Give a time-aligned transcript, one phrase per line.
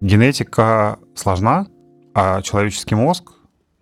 [0.00, 1.66] Генетика сложна,
[2.14, 3.32] а человеческий мозг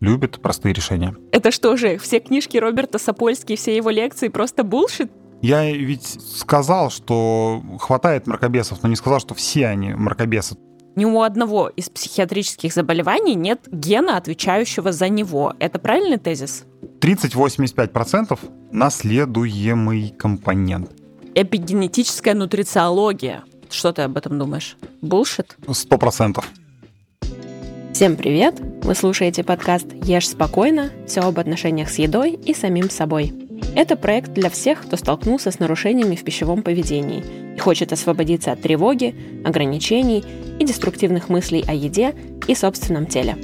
[0.01, 1.15] любит простые решения.
[1.33, 5.11] Это что же, все книжки Роберта Сапольски, все его лекции просто булшит?
[5.43, 10.57] Я ведь сказал, что хватает мракобесов, но не сказал, что все они мракобесы.
[10.97, 15.55] Ни у одного из психиатрических заболеваний нет гена, отвечающего за него.
[15.59, 16.65] Это правильный тезис?
[17.01, 18.39] 30-85%
[18.71, 20.93] наследуемый компонент.
[21.35, 23.43] Эпигенетическая нутрициология.
[23.75, 24.77] Что ты об этом думаешь?
[25.03, 25.57] Булшит?
[25.73, 26.49] Сто процентов.
[27.93, 28.55] Всем привет!
[28.85, 30.91] Вы слушаете подкаст «Ешь спокойно.
[31.09, 33.35] Все об отношениях с едой и самим собой».
[33.75, 37.25] Это проект для всех, кто столкнулся с нарушениями в пищевом поведении
[37.57, 40.25] и хочет освободиться от тревоги, ограничений
[40.61, 42.15] и деструктивных мыслей о еде
[42.47, 43.37] и собственном теле.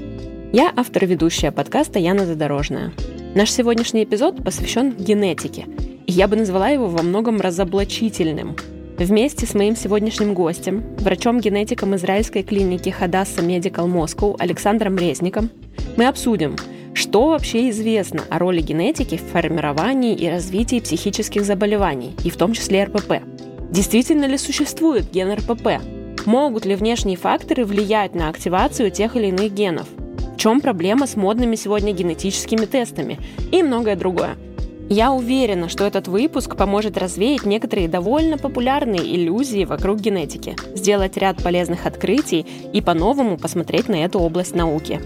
[0.52, 2.92] Я автор-ведущая подкаста Яна Задорожная.
[3.34, 5.66] Наш сегодняшний эпизод посвящен генетике,
[6.06, 8.54] и я бы назвала его во многом разоблачительным–
[9.00, 15.48] Вместе с моим сегодняшним гостем, врачом-генетиком израильской клиники Hadassah Medical Moscow Александром Резником,
[15.96, 16.54] мы обсудим,
[16.92, 22.52] что вообще известно о роли генетики в формировании и развитии психических заболеваний, и в том
[22.52, 23.22] числе РПП.
[23.70, 25.82] Действительно ли существует ген РПП?
[26.26, 29.86] Могут ли внешние факторы влиять на активацию тех или иных генов?
[30.34, 33.18] В чем проблема с модными сегодня генетическими тестами?
[33.50, 34.36] И многое другое–
[34.90, 41.40] я уверена, что этот выпуск поможет развеять некоторые довольно популярные иллюзии вокруг генетики, сделать ряд
[41.42, 45.00] полезных открытий и по-новому посмотреть на эту область науки.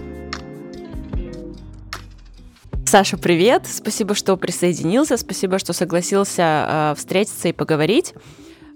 [2.87, 3.67] Саша, привет!
[3.67, 8.15] Спасибо, что присоединился, спасибо, что согласился э, встретиться и поговорить.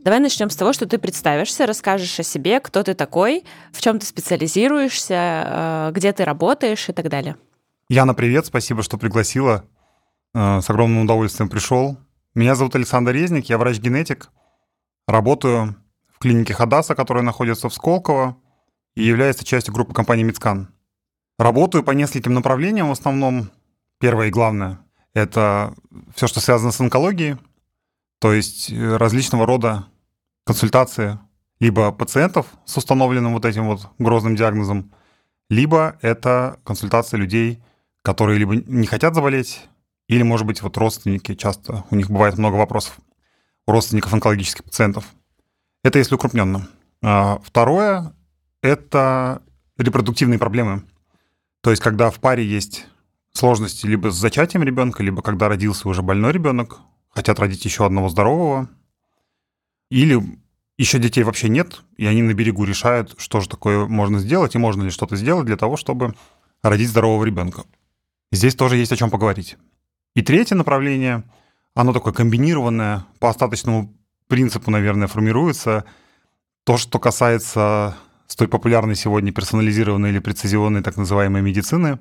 [0.03, 3.97] Давай начнем с того, что ты представишься, расскажешь о себе, кто ты такой, в чем
[3.99, 7.35] ты специализируешься, э, где ты работаешь и так далее.
[7.89, 9.65] Яна, привет, спасибо, что пригласила.
[10.33, 11.97] Э, с огромным удовольствием пришел.
[12.35, 14.29] Меня зовут Александр Резник, я врач-генетик.
[15.07, 15.75] Работаю
[16.07, 18.37] в клинике Хадаса, которая находится в Сколково
[18.95, 20.69] и является частью группы компании Мицкан.
[21.39, 23.49] Работаю по нескольким направлениям в основном.
[23.99, 24.79] Первое и главное–
[25.13, 25.73] это
[26.15, 27.37] все, что связано с онкологией,
[28.19, 29.87] то есть э, различного рода
[30.45, 31.19] консультации
[31.59, 34.93] либо пациентов с установленным вот этим вот грозным диагнозом,
[35.49, 37.61] либо это консультация людей,
[38.03, 39.68] которые либо не хотят заболеть,
[40.09, 42.99] или, может быть, вот родственники часто, у них бывает много вопросов
[43.67, 45.05] у родственников онкологических пациентов.
[45.83, 46.67] Это если укрупненно.
[47.03, 48.13] А второе–
[48.63, 49.43] это
[49.77, 50.83] репродуктивные проблемы.
[51.61, 52.87] То есть, когда в паре есть
[53.33, 58.09] сложности либо с зачатием ребенка, либо когда родился уже больной ребенок, хотят родить еще одного
[58.09, 58.67] здорового,
[59.91, 60.19] или
[60.79, 64.57] еще детей вообще нет, и они на берегу решают, что же такое можно сделать, и
[64.57, 66.15] можно ли что-то сделать для того, чтобы
[66.63, 67.65] родить здорового ребенка.
[68.31, 69.57] Здесь тоже есть о чем поговорить.
[70.15, 71.23] И третье направление,
[71.75, 73.93] оно такое комбинированное, по остаточному
[74.27, 75.85] принципу, наверное, формируется.
[76.63, 77.97] То, что касается
[78.27, 81.99] столь популярной сегодня персонализированной или прецизионной так называемой медицины.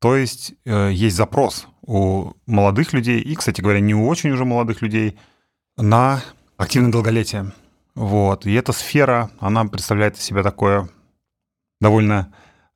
[0.00, 4.44] То есть э, есть запрос у молодых людей, и, кстати говоря, не у очень уже
[4.44, 5.18] молодых людей,
[5.76, 6.22] на
[6.56, 7.52] активное долголетие.
[7.94, 8.46] Вот.
[8.46, 10.88] И эта сфера, она представляет из себя такое
[11.80, 12.32] довольно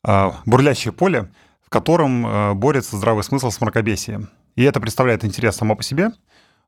[0.07, 1.31] э, бурлящее поле,
[1.65, 4.31] в котором э, борется здравый смысл с мракобесием.
[4.57, 6.13] И это представляет интерес само по себе.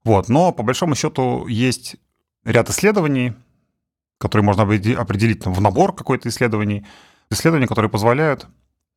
[0.05, 0.29] Вот.
[0.29, 1.97] Но по большому счету есть
[2.45, 3.35] ряд исследований,
[4.19, 6.87] которые можно определить там, в набор какой-то исследований.
[7.31, 8.47] Исследования, которые позволяют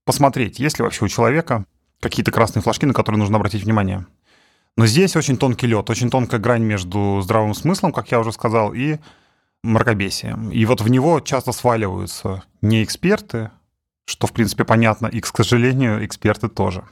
[0.03, 1.65] посмотреть, есть ли вообще у человека
[1.99, 4.05] какие-то красные флажки, на которые нужно обратить внимание.
[4.77, 8.73] Но здесь очень тонкий лед, очень тонкая грань между здравым смыслом, как я уже сказал,
[8.73, 8.97] и
[9.63, 10.51] мракобесием.
[10.51, 13.51] И вот в него часто сваливаются не эксперты,
[14.05, 16.83] что, в принципе, понятно, и, к сожалению, эксперты тоже.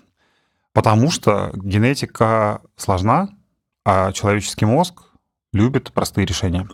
[0.73, 3.29] Потому что генетика сложна,
[3.85, 5.03] а человеческий мозг
[5.51, 6.67] любит простые решения.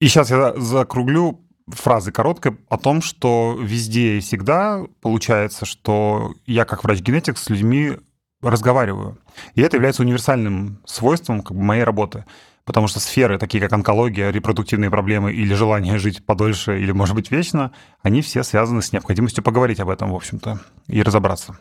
[0.00, 6.64] И сейчас я закруглю фразы короткой о том, что везде и всегда получается, что я
[6.64, 7.98] как врач-генетик с людьми
[8.40, 9.18] разговариваю.
[9.54, 12.24] И это является универсальным свойством как бы, моей работы.
[12.64, 17.30] Потому что сферы, такие как онкология, репродуктивные проблемы или желание жить подольше или, может быть,
[17.30, 21.58] вечно, они все связаны с необходимостью поговорить об этом, в общем-то, и разобраться.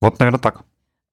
[0.00, 0.62] Вот, наверное, так.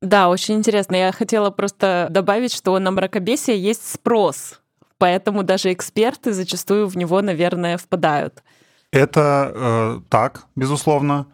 [0.05, 0.95] Да, очень интересно.
[0.95, 4.61] Я хотела просто добавить, что на мракобесие есть спрос,
[4.99, 8.43] поэтому даже эксперты зачастую в него, наверное, впадают.
[8.91, 11.25] Это э, так, безусловно.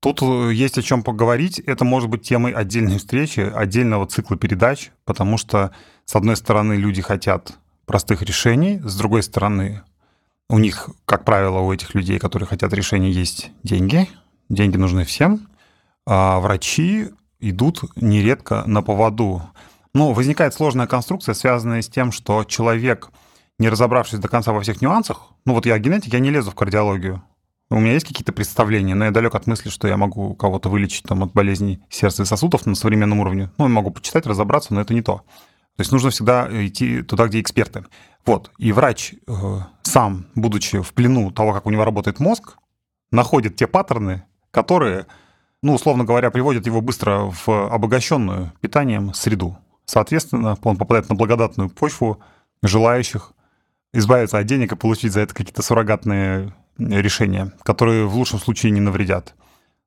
[0.00, 1.58] Тут э, есть о чем поговорить.
[1.60, 5.72] Это может быть темой отдельной встречи, отдельного цикла передач, потому что,
[6.04, 7.54] с одной стороны, люди хотят
[7.86, 9.82] простых решений, с другой стороны,
[10.50, 14.06] у них, как правило, у этих людей, которые хотят решений, есть деньги.
[14.50, 15.48] Деньги нужны всем.
[16.06, 17.08] А врачи
[17.40, 19.42] идут нередко на поводу.
[19.94, 23.10] Ну, возникает сложная конструкция, связанная с тем, что человек,
[23.58, 26.54] не разобравшись до конца во всех нюансах, ну вот я генетик, я не лезу в
[26.54, 27.22] кардиологию,
[27.70, 31.04] У меня есть какие-то представления, но я далек от мысли, что я могу кого-то вылечить
[31.04, 33.50] там, от болезней сердца и сосудов на современном уровне.
[33.58, 35.22] Ну, я могу почитать, разобраться, но это не то.
[35.76, 37.84] То есть нужно всегда идти туда, где эксперты.
[38.26, 38.50] Вот.
[38.58, 42.56] И врач э, сам, будучи в плену того, как у него работает мозг,
[43.10, 45.06] находит те паттерны, которые,
[45.62, 49.58] ну, условно говоря, приводят его быстро в обогащенную питанием среду.
[49.84, 52.20] Соответственно, он попадает на благодатную почву
[52.62, 53.32] желающих
[53.92, 58.80] избавиться от денег и получить за это какие-то суррогатные решения, которые в лучшем случае не
[58.80, 59.34] навредят.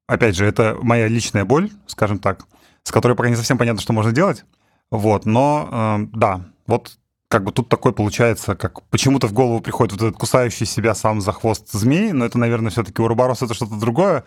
[0.08, 2.46] Опять же, это моя личная боль, скажем так,
[2.84, 4.44] с которой пока не совсем понятно, что можно делать.
[4.90, 6.98] Вот, но э, да, вот
[7.30, 11.22] как бы тут такой получается, как почему-то в голову приходит вот этот кусающий себя сам
[11.22, 14.26] за хвост змей, но это, наверное, все-таки Уроборос это что-то другое.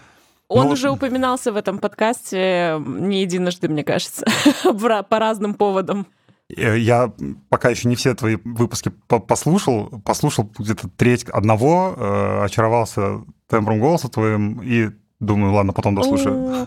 [0.48, 4.26] Он ну, уже упоминался в этом подкасте не единожды, мне кажется,
[5.08, 6.06] по разным поводам.
[6.54, 7.12] Э, я
[7.48, 14.08] пока еще не все твои выпуски послушал, послушал где-то треть одного, э, очаровался тембром голоса
[14.08, 16.66] твоим и думаю, ладно, потом дослушаю.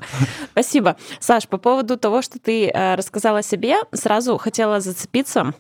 [0.52, 0.98] Спасибо.
[1.20, 5.54] Саш, по поводу того, что ты э, рассказала о себе, сразу хотела зацепиться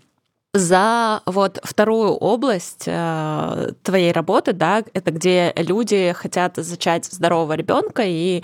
[0.58, 8.04] за вот вторую область э, твоей работы, да, это где люди хотят зачать здорового ребенка
[8.06, 8.44] и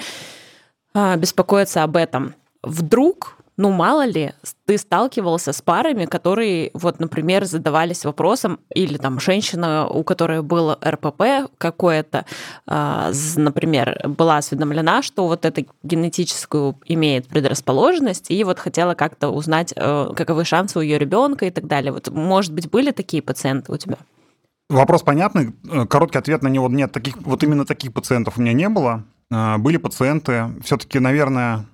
[0.93, 2.35] э, беспокоиться об этом.
[2.61, 4.33] Вдруг ну, мало ли,
[4.65, 10.75] ты сталкивался с парами, которые, вот, например, задавались вопросом, или там женщина, у которой был
[10.83, 12.25] РПП какое-то,
[12.65, 19.73] а, например, была осведомлена, что вот это генетическую имеет предрасположенность, и вот хотела как-то узнать,
[19.75, 21.91] э, каковы шансы у ее ребенка и так далее.
[21.91, 23.97] Вот, может быть, были такие пациенты у тебя?
[24.69, 25.53] Вопрос понятный.
[25.69, 26.91] Э, короткий ответ на него нет.
[26.91, 29.03] Таких, вот именно таких пациентов у меня не было.
[29.29, 31.67] Э, были пациенты, все-таки, наверное,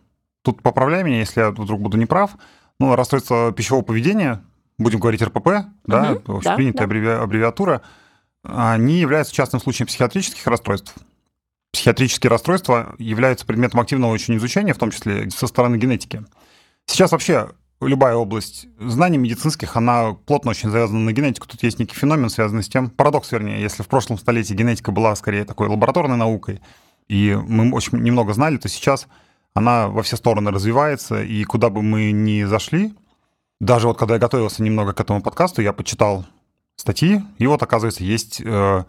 [0.50, 2.31] Тут поправляй меня, если я вдруг буду неправ.
[2.80, 4.42] Ну, расстройство пищевого поведения,
[4.80, 7.22] будем говорить РПП, угу, да, общепринятая да.
[7.22, 7.84] аббревиатура,
[8.44, 10.96] они являются частным случаем психиатрических расстройств.
[11.72, 16.25] Психиатрические расстройства являются предметом активного очень изучения, в том числе со стороны генетики.
[16.88, 21.48] Сейчас вообще любая область знаний медицинских, она плотно очень завязана на генетику.
[21.48, 25.16] Тут есть некий феномен, связанный с тем, парадокс, вернее, если в прошлом столетии генетика была
[25.16, 26.60] скорее такой лабораторной наукой,
[27.07, 29.07] и мы очень немного знали, то сейчас
[29.54, 32.94] она во все стороны развивается, и куда бы мы ни зашли,
[33.60, 36.25] даже вот когда я готовился немного к этому подкасту, я почитал
[36.75, 38.84] статьи, и вот, оказывается, есть э,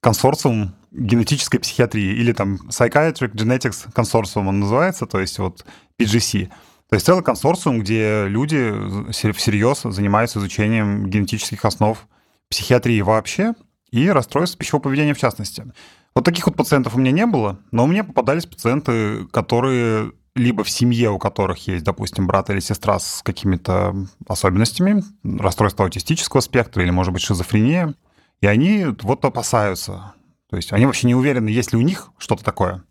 [0.00, 5.64] консорциум генетической психиатрии, или там Psychiatric Genetics Consortium он называется, то есть вот
[5.98, 6.48] PGC.
[6.88, 8.70] То есть целый консорциум, где люди
[9.10, 12.06] всерьез занимаются изучением генетических основ
[12.50, 13.54] психиатрии вообще
[13.90, 15.72] и расстройств пищевого поведения в частности.
[16.14, 20.64] Вот таких вот пациентов у меня не было, но у меня попадались пациенты, которые либо
[20.64, 23.94] в семье, у которых есть, допустим, брат или сестра с какими-то
[24.26, 27.94] особенностями, расстройство аутистического спектра или, может быть, шизофрения,
[28.40, 30.14] и они вот опасаются.
[30.48, 32.84] То есть они вообще не уверены, есть ли у них что-то такое,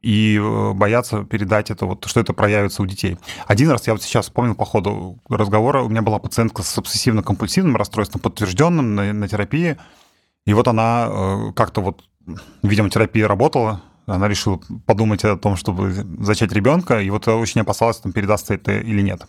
[0.00, 3.18] и э, боятся передать это, вот, что это проявится у детей.
[3.46, 7.76] Один раз, я вот сейчас вспомнил по ходу разговора, у меня была пациентка с обсессивно-компульсивным
[7.76, 9.78] расстройством, подтвержденным на, на терапии,
[10.46, 12.04] и вот она э, как-то вот
[12.62, 17.98] видимо, терапия работала, она решила подумать о том, чтобы зачать ребенка, и вот очень опасалась,
[17.98, 19.26] там, передастся это или нет.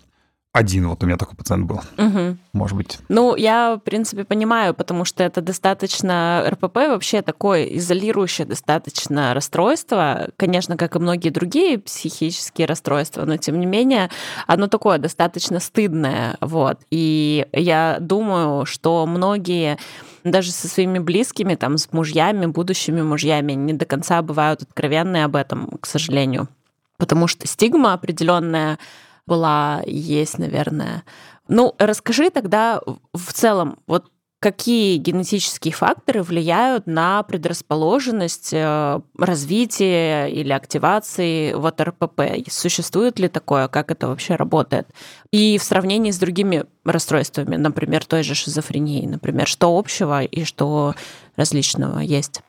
[0.56, 2.38] Один вот у меня такой пациент был, угу.
[2.54, 3.00] может быть.
[3.10, 6.46] Ну, я, в принципе, понимаю, потому что это достаточно...
[6.48, 13.60] РПП вообще такое изолирующее достаточно расстройство, конечно, как и многие другие психические расстройства, но, тем
[13.60, 14.10] не менее,
[14.48, 16.80] оно такое достаточно стыдное, вот.
[16.90, 19.78] И я думаю, что многие
[20.24, 25.36] даже со своими близкими, там, с мужьями, будущими мужьями, не до конца бывают откровенны об
[25.36, 26.48] этом, к сожалению.
[26.96, 28.80] Потому что стигма определенная
[29.28, 31.04] была, есть, наверное.
[31.48, 32.82] Ну, расскажи тогда
[33.14, 34.06] в целом, вот
[34.46, 42.22] какие генетические факторы влияют на предрасположенность э, развития или активации вот РПП?
[42.48, 43.68] Существует ли такое?
[43.68, 44.88] Как это вообще работает?
[45.32, 50.94] И в сравнении с другими расстройствами, например, той же шизофренией, например, что общего и что
[51.36, 52.44] различного есть?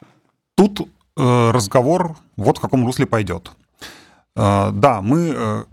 [0.54, 3.52] Тут э, разговор вот в каком русле пойдет.
[4.34, 5.64] Э, да, мы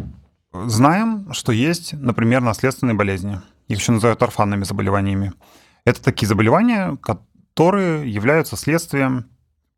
[0.53, 3.41] знаем, что есть, например, наследственные болезни.
[3.67, 5.33] Их еще называют орфанными заболеваниями.
[5.85, 9.25] Это такие заболевания, которые являются следствием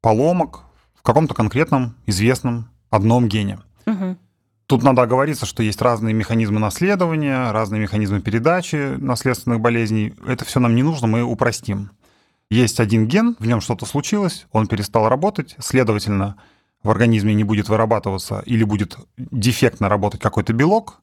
[0.01, 0.62] поломок
[0.94, 3.60] в каком-то конкретном известном одном гене.
[3.86, 4.17] Угу.
[4.67, 10.15] Тут надо оговориться, что есть разные механизмы наследования, разные механизмы передачи наследственных болезней.
[10.25, 11.91] Это все нам не нужно, мы упростим.
[12.50, 16.36] Есть один ген, в нем что-то случилось, он перестал работать, следовательно,
[16.86, 21.01] в организме не будет вырабатываться или будет дефектно работать какой-то белок,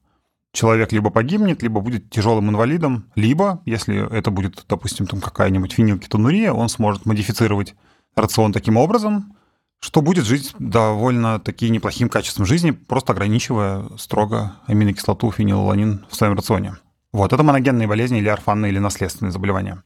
[0.53, 6.53] человек либо погибнет, либо будет тяжелым инвалидом, либо, если это будет, допустим, там какая-нибудь фенилкетонурия,
[6.53, 7.75] он сможет модифицировать
[8.15, 9.35] рацион таким образом,
[9.81, 16.35] что будет жить довольно таки неплохим качеством жизни, просто ограничивая строго аминокислоту фенилаланин в своем
[16.35, 16.77] рационе.
[17.11, 19.83] Вот, это моногенные болезни или орфанные или наследственные заболевания.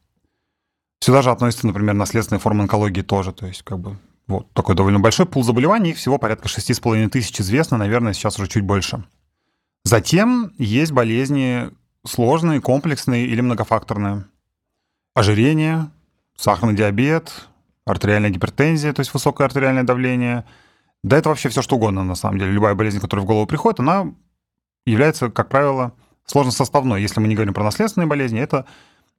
[1.00, 5.00] Сюда же относятся, например, наследственные формы онкологии тоже, то есть как бы вот такой довольно
[5.00, 9.02] большой пул заболеваний, их всего порядка 6,5 тысяч известно, наверное, сейчас уже чуть больше.
[9.84, 11.70] Затем есть болезни
[12.06, 14.26] сложные, комплексные или многофакторные.
[15.14, 15.90] Ожирение,
[16.36, 17.48] сахарный диабет,
[17.86, 20.44] артериальная гипертензия, то есть высокое артериальное давление.
[21.02, 22.52] Да это вообще все что угодно, на самом деле.
[22.52, 24.12] Любая болезнь, которая в голову приходит, она
[24.84, 25.94] является, как правило,
[26.26, 27.00] сложносоставной.
[27.00, 28.66] Если мы не говорим про наследственные болезни, это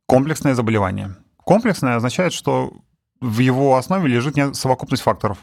[0.05, 1.15] комплексное заболевание.
[1.37, 2.73] Комплексное означает, что
[3.21, 5.39] в его основе лежит совокупность факторов.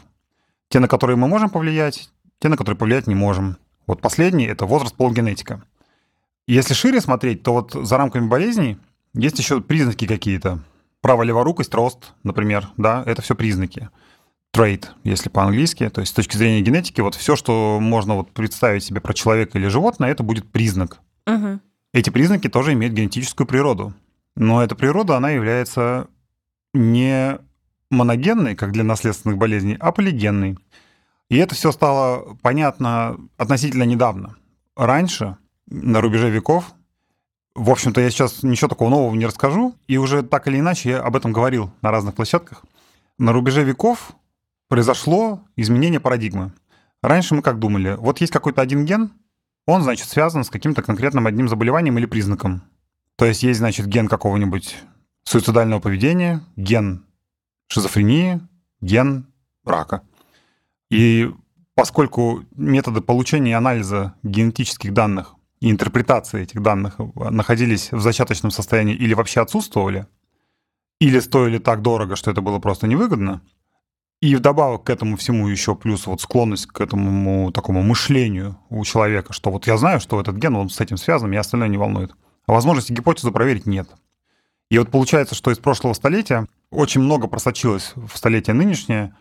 [0.69, 3.57] Те, на которые мы можем повлиять, те, на которые повлиять не можем.
[3.85, 5.63] Вот последний— это возраст полгенетика.
[6.47, 8.77] Если шире смотреть, то вот за рамками болезней
[9.13, 10.59] есть еще признаки какие-то.
[11.01, 13.89] Право-леворукость, рост, например, да, это все признаки.
[14.51, 18.83] Трейд, если по-английски, то есть с точки зрения генетики, вот все, что можно вот представить
[18.83, 20.99] себе про человека или животное, это будет признак.
[21.27, 21.59] Угу.
[21.93, 23.93] Эти признаки тоже имеют генетическую природу.
[24.35, 26.07] Но эта природа, она является
[26.73, 27.39] не
[27.89, 30.57] моногенной, как для наследственных болезней, а полигенной.
[31.29, 34.35] И это все стало понятно относительно недавно.
[34.75, 36.73] Раньше, на рубеже веков,
[37.55, 41.01] в общем-то, я сейчас ничего такого нового не расскажу, и уже так или иначе я
[41.01, 42.63] об этом говорил на разных площадках.
[43.17, 44.11] На рубеже веков
[44.67, 46.53] произошло изменение парадигмы.
[47.01, 49.11] Раньше мы как думали, вот есть какой-то один ген,
[49.65, 52.61] он, значит, связан с каким-то конкретным одним заболеванием или признаком.
[53.17, 54.77] То есть есть, значит, ген какого-нибудь
[55.23, 57.06] суицидального поведения, ген
[57.67, 58.41] шизофрении,
[58.81, 59.27] ген
[59.65, 60.01] рака.
[60.89, 61.31] И
[61.75, 68.95] поскольку методы получения и анализа генетических данных и интерпретации этих данных находились в зачаточном состоянии
[68.95, 70.07] или вообще отсутствовали,
[70.99, 73.41] или стоили так дорого, что это было просто невыгодно,
[74.19, 79.31] и вдобавок к этому всему еще плюс вот склонность к этому такому мышлению у человека,
[79.31, 82.15] что вот я знаю, что этот ген, он с этим связан, меня остальное не волнует.
[82.47, 83.87] А возможности гипотезу проверить нет.
[84.71, 89.15] И вот получается, что из прошлого столетия очень много просочилось в столетие нынешнее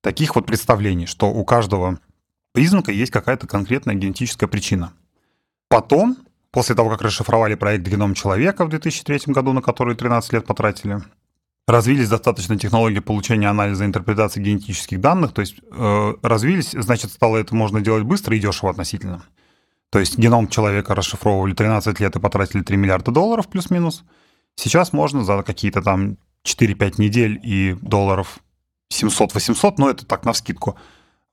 [0.00, 1.98] таких вот представлений, что у каждого
[2.52, 4.92] признака есть какая-то конкретная генетическая причина.
[5.68, 6.16] Потом,
[6.50, 11.02] после того, как расшифровали проект «Геном человека» в 2003 году, на который 13 лет потратили,
[11.66, 17.36] развились достаточно технологии получения анализа и интерпретации генетических данных, то есть э, развились, значит, стало
[17.36, 19.22] это можно делать быстро и дешево относительно.
[19.90, 24.04] То есть геном человека расшифровывали 13 лет и потратили 3 миллиарда долларов плюс-минус.
[24.54, 28.38] Сейчас можно за какие-то там 4-5 недель и долларов
[28.92, 30.76] 700-800, но это так на вскидку,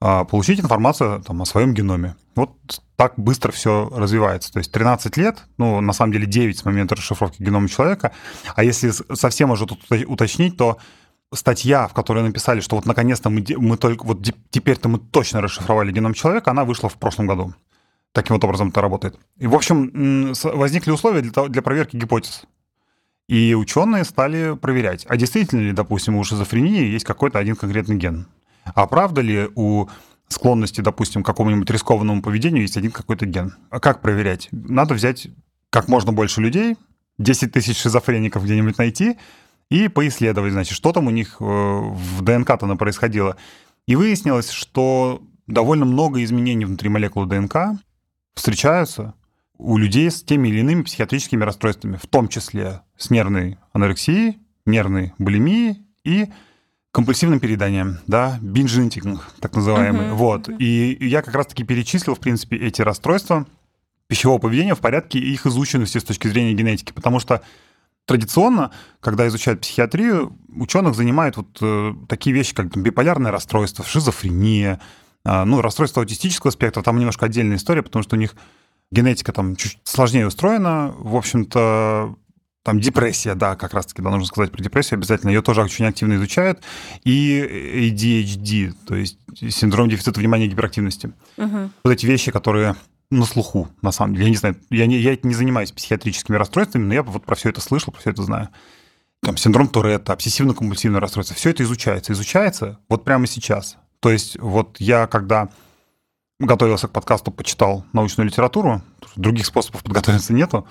[0.02, 2.16] а, получить информацию там, о своем геноме.
[2.36, 2.52] Вот
[2.96, 4.52] так быстро все развивается.
[4.52, 8.12] То есть 13 лет, ну, на самом деле 9 с момента расшифровки генома человека.
[8.56, 10.78] А если совсем уже тут уточнить, то
[11.34, 14.20] статья, в которой написали, что вот наконец-то мы, мы только, вот
[14.50, 17.54] теперь-то мы точно расшифровали геном человека, она вышла в прошлом году.
[18.12, 19.20] Таким вот образом это работает.
[19.38, 22.44] И, в общем, возникли условия для, для проверки гипотез.
[23.28, 28.28] И ученые стали проверять, а действительно ли, допустим, у шизофрении есть какой-то один конкретный ген.
[28.64, 29.88] А правда ли у
[30.28, 33.56] склонности, допустим, к какому-нибудь рискованному поведению есть один какой-то ген.
[33.70, 34.48] А как проверять?
[34.52, 35.28] Надо взять
[35.70, 36.78] как можно больше людей,
[37.18, 39.18] 10 тысяч шизофреников где-нибудь найти
[39.70, 43.38] и поисследовать, значит, что там у них э, в ДНК-то происходило.
[43.88, 47.80] И выяснилось, что довольно много изменений внутри молекулы ДНК
[48.36, 49.14] встречаются
[49.58, 55.14] у людей с теми или иными психиатрическими расстройствами, в том числе с нервной анорексией, нервной
[55.18, 56.28] булимией и
[56.92, 60.08] компульсивным перееданием, да, binge так называемый.
[60.08, 60.14] Uh-huh.
[60.14, 60.50] Вот.
[60.60, 63.46] И я как раз-таки перечислил, в принципе, эти расстройства
[64.08, 67.42] пищевого поведения в порядке их изученности с точки зрения генетики, потому что
[68.06, 68.72] традиционно,
[69.02, 74.80] когда изучают психиатрию, ученых занимают вот э, такие вещи, как там, биполярное расстройство, шизофрения,
[75.26, 78.36] э, ну, расстройство аутистического спектра, там немножко отдельная история, потому что у них
[78.92, 80.94] генетика там чуть сложнее устроена.
[80.98, 82.16] В общем-то,
[82.64, 86.16] там депрессия, да, как раз-таки, да, нужно сказать про депрессию обязательно, ее тоже очень активно
[86.16, 86.64] изучают,
[87.04, 91.12] и ADHD, то есть синдром дефицита внимания и гиперактивности.
[91.38, 91.70] Угу.
[91.84, 92.76] Вот эти вещи, которые
[93.12, 94.26] на слуху, на самом деле.
[94.26, 97.50] Я не знаю, я не, я не занимаюсь психиатрическими расстройствами, но я вот про все
[97.50, 98.50] это слышал, про все это знаю.
[99.22, 102.14] Там синдром Туретта, обсессивно-компульсивное расстройство, все это изучается.
[102.14, 103.78] Изучается вот прямо сейчас.
[104.00, 105.50] То есть вот я, когда
[106.40, 108.82] готовился к подкасту, почитал научную литературу,
[109.16, 110.68] других способов подготовиться нету,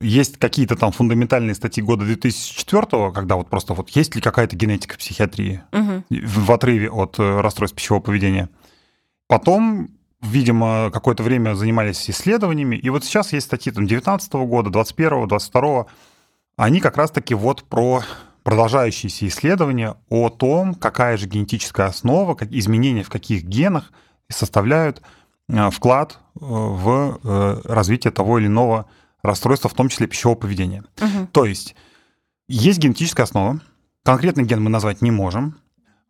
[0.00, 4.96] есть какие-то там фундаментальные статьи года 2004, когда вот просто вот есть ли какая-то генетика
[4.96, 6.04] психиатрии угу.
[6.08, 8.48] в отрыве от э, расстройств пищевого поведения.
[9.26, 9.90] Потом,
[10.22, 15.86] видимо, какое-то время занимались исследованиями, и вот сейчас есть статьи там 19 года, 21 22
[16.56, 18.02] они как раз-таки вот про
[18.42, 23.92] продолжающиеся исследования о том, какая же генетическая основа, как изменения в каких генах
[24.30, 25.02] составляют
[25.48, 28.86] э, вклад э, в э, развитие того или иного
[29.22, 30.84] расстройства, в том числе пищевого поведения.
[31.00, 31.28] Угу.
[31.32, 31.74] То есть
[32.48, 33.60] есть генетическая основа,
[34.02, 35.58] конкретный ген мы назвать не можем,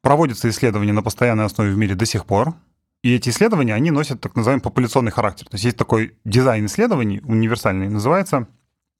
[0.00, 2.54] проводятся исследования на постоянной основе в мире до сих пор,
[3.02, 5.46] и эти исследования, они носят так называемый популяционный характер.
[5.46, 8.46] То есть есть такой дизайн исследований универсальный, называется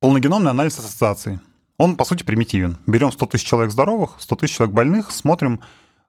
[0.01, 1.41] полногеномный анализ ассоциации.
[1.77, 2.79] Он, по сути, примитивен.
[2.87, 5.61] Берем 100 тысяч человек здоровых, 100 тысяч человек больных, смотрим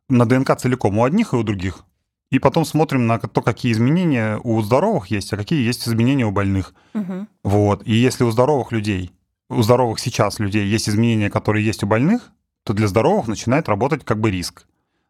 [0.08, 1.84] на ДНК целиком у одних и у других.
[2.32, 6.32] И потом смотрим на то, какие изменения у здоровых есть, а какие есть изменения у
[6.32, 6.74] больных.
[6.94, 7.28] Угу.
[7.44, 7.86] Вот.
[7.86, 9.12] И если у здоровых людей,
[9.50, 12.32] у здоровых сейчас людей есть изменения, которые есть у больных,
[12.64, 14.66] то для здоровых начинает работать как бы риск.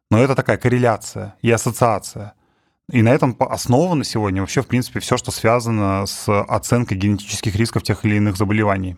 [0.09, 2.33] Но это такая корреляция и ассоциация.
[2.91, 7.83] И на этом основано сегодня вообще, в принципе, все, что связано с оценкой генетических рисков
[7.83, 8.97] тех или иных заболеваний.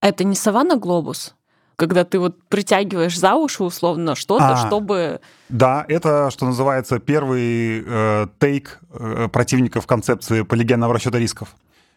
[0.00, 1.34] А это не саванна глобус?
[1.80, 5.22] Когда ты вот притягиваешь за уши условно что-то, а, чтобы...
[5.48, 11.56] Да, это, что называется, первый э, тейк э, противников концепции полигенного расчета рисков.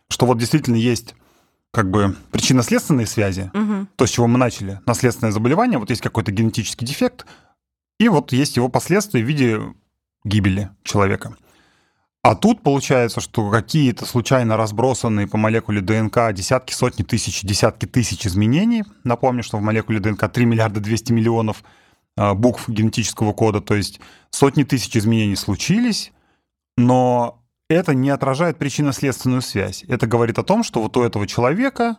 [0.10, 1.16] Что вот действительно есть
[1.72, 3.88] как бы причинно-следственные связи, угу.
[3.98, 7.26] то, с чего мы начали, наследственное заболевание, вот есть какой-то генетический дефект,
[8.00, 9.60] и вот есть его последствия в виде
[10.24, 11.36] гибели человека.
[12.24, 18.26] А тут получается, что какие-то случайно разбросанные по молекуле ДНК десятки, сотни тысяч, десятки тысяч
[18.26, 18.86] изменений.
[19.04, 21.66] Напомню, что в молекуле ДНК 3 миллиарда 200 миллионов
[22.16, 24.00] а, букв генетического кода, то есть
[24.30, 26.14] сотни тысяч изменений случились,
[26.78, 29.84] но это не отражает причинно-следственную связь.
[29.90, 31.98] Это говорит о том, что вот у этого человека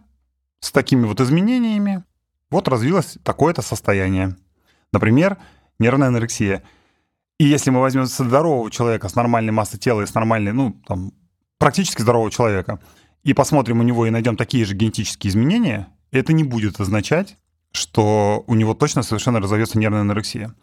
[0.61, 2.03] с такими вот изменениями
[2.51, 4.37] вот развилось такое-то состояние.
[4.91, 5.37] Например,
[5.79, 6.63] нервная анорексия–
[7.39, 11.13] и если мы возьмем здорового человека с нормальной массой тела и с нормальной, ну, там,
[11.59, 12.81] практически здорового человека,
[13.25, 17.37] и посмотрим у него и найдем такие же генетические изменения, это не будет означать,
[17.73, 20.55] что у него точно совершенно разовьется нервная анорексия.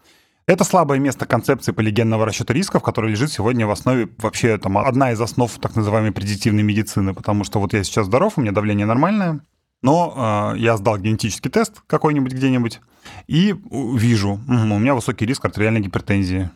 [0.47, 5.11] Это слабое место концепции полигенного расчета рисков, которая лежит сегодня в основе вообще там одна
[5.11, 8.85] из основ так называемой предиктивной медицины, потому что вот я сейчас здоров, у меня давление
[8.85, 9.41] нормальное,
[9.81, 12.79] но э, я сдал генетический тест какой-нибудь где-нибудь
[13.27, 16.49] и вижу, угу, у меня высокий риск артериальной гипертензии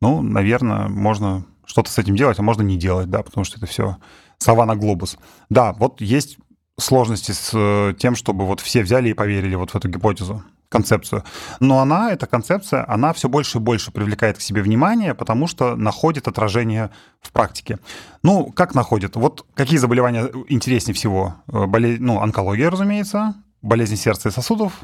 [0.00, 3.66] ну, наверное, можно что-то с этим делать, а можно не делать, да, потому что это
[3.66, 3.96] все
[4.38, 5.18] савана глобус.
[5.48, 6.38] Да, вот есть
[6.78, 11.24] сложности с э, тем, чтобы вот все взяли и поверили вот в эту гипотезу, концепцию.
[11.58, 15.76] Но она, эта концепция, она все больше и больше привлекает к себе внимание, потому что
[15.76, 17.78] находит отражение в практике.
[18.22, 19.16] Ну, как находит?
[19.16, 21.36] Вот какие заболевания интереснее всего?
[21.48, 24.80] Э, болезнь, ну, онкология, разумеется, болезни сердца и сосудов,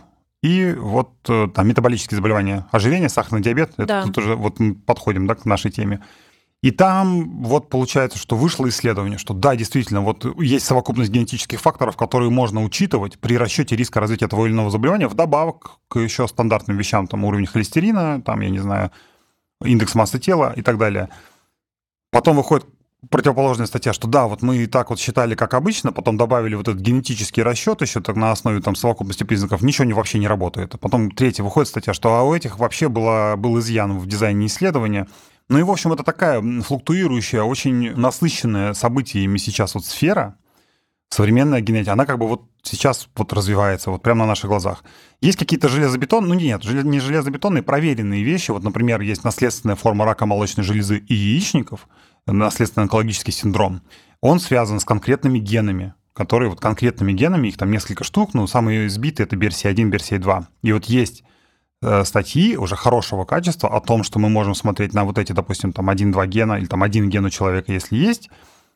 [0.47, 3.83] и вот э, там метаболические заболевания, ожирение, сахарный диабет, да.
[3.83, 6.05] это тут уже вот мы подходим да, к нашей теме.
[6.63, 11.97] И там вот получается, что вышло исследование, что да, действительно, вот есть совокупность генетических факторов,
[11.97, 16.77] которые можно учитывать при расчете риска развития того или иного заболевания, вдобавок к еще стандартным
[16.77, 18.93] вещам, там уровень холестерина, там, я не знаю,
[19.65, 21.09] индекс массы тела и так далее.
[22.13, 22.67] Потом выходит
[23.11, 26.69] противоположная статья, что да, вот мы и так вот считали, как обычно, потом добавили вот
[26.69, 30.75] этот генетический расчет еще так на основе там совокупности признаков, ничего не, вообще не работает.
[30.75, 34.47] А потом третья выходит статья, что а у этих вообще была, был изъян в дизайне
[34.47, 35.07] исследования.
[35.49, 40.37] Ну и, в общем, это такая флуктуирующая, очень насыщенная событиями сейчас вот сфера,
[41.09, 44.83] современная генетика, она как бы вот сейчас вот развивается, вот прямо на наших глазах.
[45.21, 48.51] Есть какие-то железобетонные, ну нет, не железобетонные, проверенные вещи.
[48.51, 51.89] Вот, например, есть наследственная форма рака молочной железы и яичников–
[52.27, 53.83] наследственно-онкологический синдром,
[54.21, 58.87] он связан с конкретными генами, которые вот конкретными генами, их там несколько штук, но самые
[58.87, 60.45] избитые это BRCA1, BRCA2.
[60.63, 61.23] И вот есть
[61.83, 65.73] э, статьи уже хорошего качества о том, что мы можем смотреть на вот эти, допустим,
[65.73, 68.31] там один-два гена или там один ген у человека, если есть,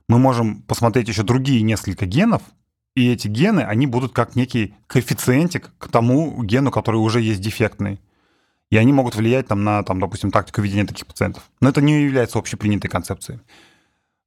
[0.09, 2.43] мы можем посмотреть еще другие несколько генов,
[2.97, 8.01] и эти гены, они будут как некий коэффициентик к тому гену, который уже есть дефектный
[8.71, 11.51] и они могут влиять там, на, там, допустим, тактику ведения таких пациентов.
[11.61, 13.41] Но это не является общепринятой концепцией.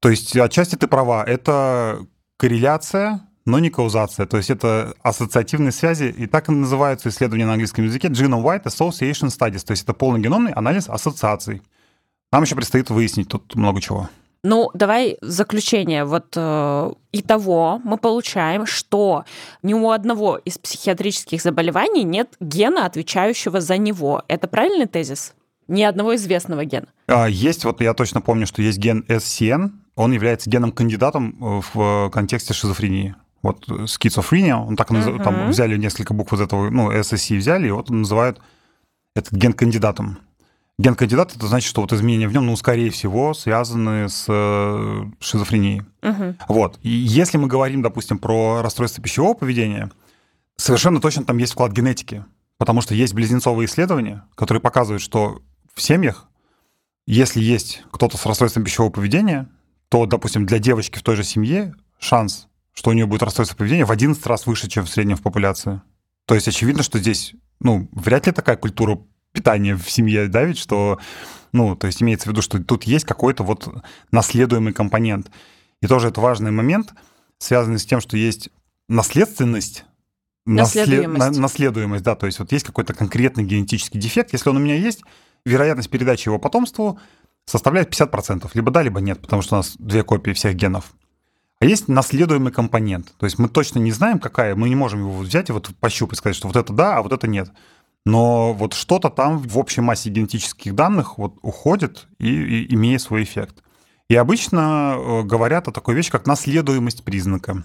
[0.02, 2.06] То есть отчасти ты права, это
[2.38, 4.26] корреляция, но не каузация.
[4.26, 8.64] То есть это ассоциативные связи, и так и называются исследования на английском языке Genome Wide
[8.64, 11.62] Association Studies, то есть это полногеномный анализ ассоциаций.
[12.32, 14.10] Нам еще предстоит выяснить тут много чего.
[14.44, 16.04] Ну, давай заключение.
[16.04, 16.92] Вот э,
[17.26, 19.24] того мы получаем, что
[19.62, 24.24] ни у одного из психиатрических заболеваний нет гена, отвечающего за него.
[24.28, 25.34] Это правильный тезис?
[25.70, 26.88] Ни одного известного гена.
[27.08, 32.10] А, есть, вот я точно помню, что есть ген SCN, он является геном-кандидатом э, в
[32.10, 33.16] контексте шизофрении.
[33.42, 35.24] Вот скизофрения, он так uh-huh.
[35.24, 38.40] там взяли несколько букв из этого, ну, SSC взяли, и вот называют
[39.16, 40.20] этот ген кандидатом.
[40.84, 45.06] Ген кандидат это значит, что вот изменения в нем, ну, скорее всего, связаны с э,
[45.22, 45.84] шизофренией.
[46.02, 46.36] Угу.
[46.50, 46.78] Вот.
[46.82, 49.92] И если мы говорим, допустим, про расстройство пищевого поведения,
[50.58, 52.26] совершенно точно там есть вклад генетики.
[52.58, 55.42] Потому что есть близнецовые исследования, которые показывают, что
[55.74, 56.28] в семьях,
[57.08, 59.48] если есть кто-то с расстройством пищевого поведения,
[59.88, 63.86] то, допустим, для девочки в той же семье шанс, что у нее будет расстройство поведения,
[63.86, 65.82] в 11 раз выше, чем в среднем в популяции.
[66.26, 69.00] То есть очевидно, что здесь, ну, вряд ли такая культура
[69.34, 71.00] питания в семье давит, что,
[71.52, 73.68] ну, то есть имеется в виду, что тут есть какой-то вот
[74.12, 75.30] наследуемый компонент.
[75.82, 76.94] И тоже это важный момент,
[77.40, 78.50] связанный с тем, что есть
[78.88, 79.86] наследственность,
[80.46, 81.20] Наследуемость.
[81.20, 81.42] Наслед...
[81.42, 85.02] наследуемость, да, то есть вот есть какой-то конкретный генетический дефект, если он у меня есть,
[85.46, 87.00] вероятность передачи его потомству
[87.46, 90.94] составляет 50%, либо да, либо нет, потому что у нас две копии всех генов.
[91.60, 93.14] А есть наследуемый компонент.
[93.18, 96.18] То есть мы точно не знаем, какая, мы не можем его взять и вот пощупать,
[96.18, 97.50] сказать, что вот это да, а вот это нет.
[98.06, 103.24] Но вот что-то там в общей массе генетических данных вот уходит и, и имеет свой
[103.24, 103.64] эффект.
[104.10, 107.64] И обычно э, говорят о такой вещи, как наследуемость признака.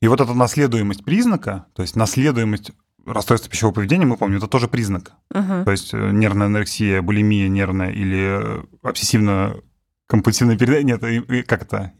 [0.00, 2.72] И вот эта наследуемость признака, то есть наследуемость
[3.06, 5.12] расстройства пищевого поведения, мы помним, это тоже признак.
[5.30, 5.64] Мгм.
[5.64, 11.92] То есть э, нервная анорексия, булимия нервная или э, обсессивно-компульсивное переедание, нет, как это?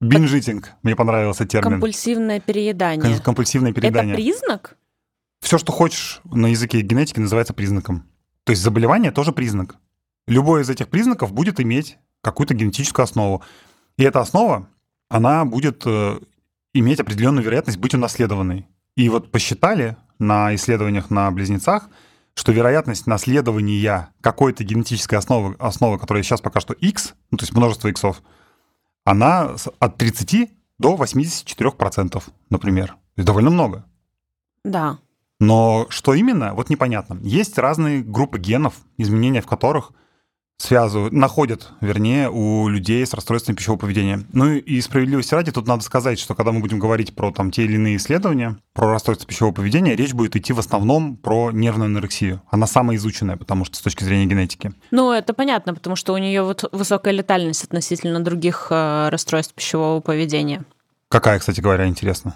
[0.00, 1.72] Бинжитинг, мне понравился термин.
[1.72, 3.18] Компульсивное переедание.
[3.18, 4.14] Компульсивное переедание.
[4.14, 4.76] Это признак?
[5.40, 8.08] Все, что хочешь на языке генетики, называется признаком.
[8.44, 9.76] То есть заболевание тоже признак.
[10.26, 13.42] Любой из этих признаков будет иметь какую-то генетическую основу.
[13.96, 14.68] И эта основа,
[15.08, 16.18] она будет э,
[16.74, 18.66] иметь определенную вероятность быть унаследованной.
[18.96, 21.88] И вот посчитали на исследованиях на близнецах,
[22.34, 27.52] что вероятность наследования какой-то генетической основы, основы, которая сейчас пока что x, ну, то есть
[27.52, 28.22] множество иксов,
[29.04, 32.88] она от 30 до 84%, например.
[32.88, 33.84] То есть довольно много.
[34.64, 34.98] Да.
[35.40, 37.18] Но что именно, вот непонятно.
[37.22, 39.92] Есть разные группы генов, изменения в которых
[40.58, 44.24] связывают, находят, вернее, у людей с расстройством пищевого поведения.
[44.32, 47.64] Ну и справедливости ради, тут надо сказать, что когда мы будем говорить про там те
[47.64, 52.42] или иные исследования, про расстройство пищевого поведения, речь будет идти в основном про нервную анорексию.
[52.50, 54.72] Она самая изученная, потому что с точки зрения генетики.
[54.90, 60.00] Ну, это понятно, потому что у нее вот высокая летальность относительно других э, расстройств пищевого
[60.00, 60.64] поведения.
[61.08, 62.34] Какая, кстати говоря, интересно.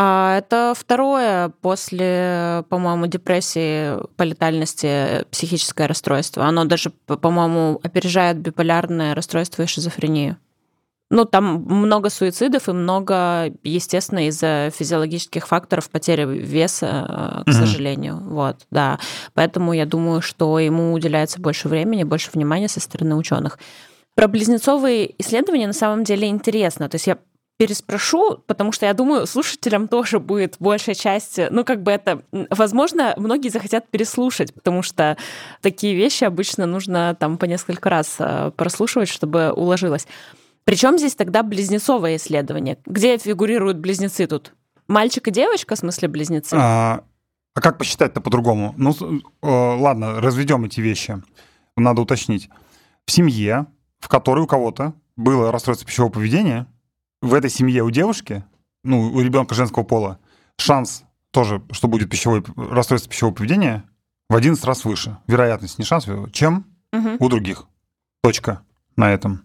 [0.00, 6.44] А это второе после, по-моему, депрессии по летальности психическое расстройство.
[6.44, 10.36] Оно даже, по-моему, опережает биполярное расстройство и шизофрению.
[11.10, 17.52] Ну, там много суицидов и много, естественно, из-за физиологических факторов потери веса, э, к Мгм.
[17.56, 18.20] сожалению.
[18.22, 19.00] Вот, да.
[19.34, 23.58] Поэтому я думаю, что ему уделяется больше времени, больше внимания со стороны ученых.
[24.14, 26.88] Про близнецовые исследования на самом деле интересно.
[26.88, 27.18] То есть я
[27.58, 33.14] переспрошу, потому что я думаю, слушателям тоже будет большая часть, ну, как бы это, возможно,
[33.16, 35.16] многие захотят переслушать, потому что
[35.60, 40.06] такие вещи обычно нужно там по несколько раз э, прослушивать, чтобы уложилось.
[40.64, 42.78] Причем здесь тогда близнецовое исследование?
[42.86, 44.52] Где фигурируют близнецы тут?
[44.86, 46.54] Мальчик и девочка, в смысле близнецы?
[46.54, 47.02] А,
[47.54, 48.72] а как посчитать-то по-другому?
[48.76, 51.20] Ну, э, ладно, разведем эти вещи.
[51.76, 52.50] Надо уточнить.
[53.04, 53.66] В семье,
[53.98, 56.68] в которой у кого-то было расстройство пищевого поведения,
[57.22, 58.44] в этой семье у девушки,
[58.84, 60.18] ну, у ребенка женского пола,
[60.56, 63.84] шанс тоже, что будет пищевое, расстройство пищевого поведения,
[64.30, 65.18] в 11 раз выше.
[65.26, 67.16] Вероятность, не шанс, чем Мгм.
[67.18, 67.66] у других.
[68.22, 68.62] Точка
[68.96, 69.42] на этом.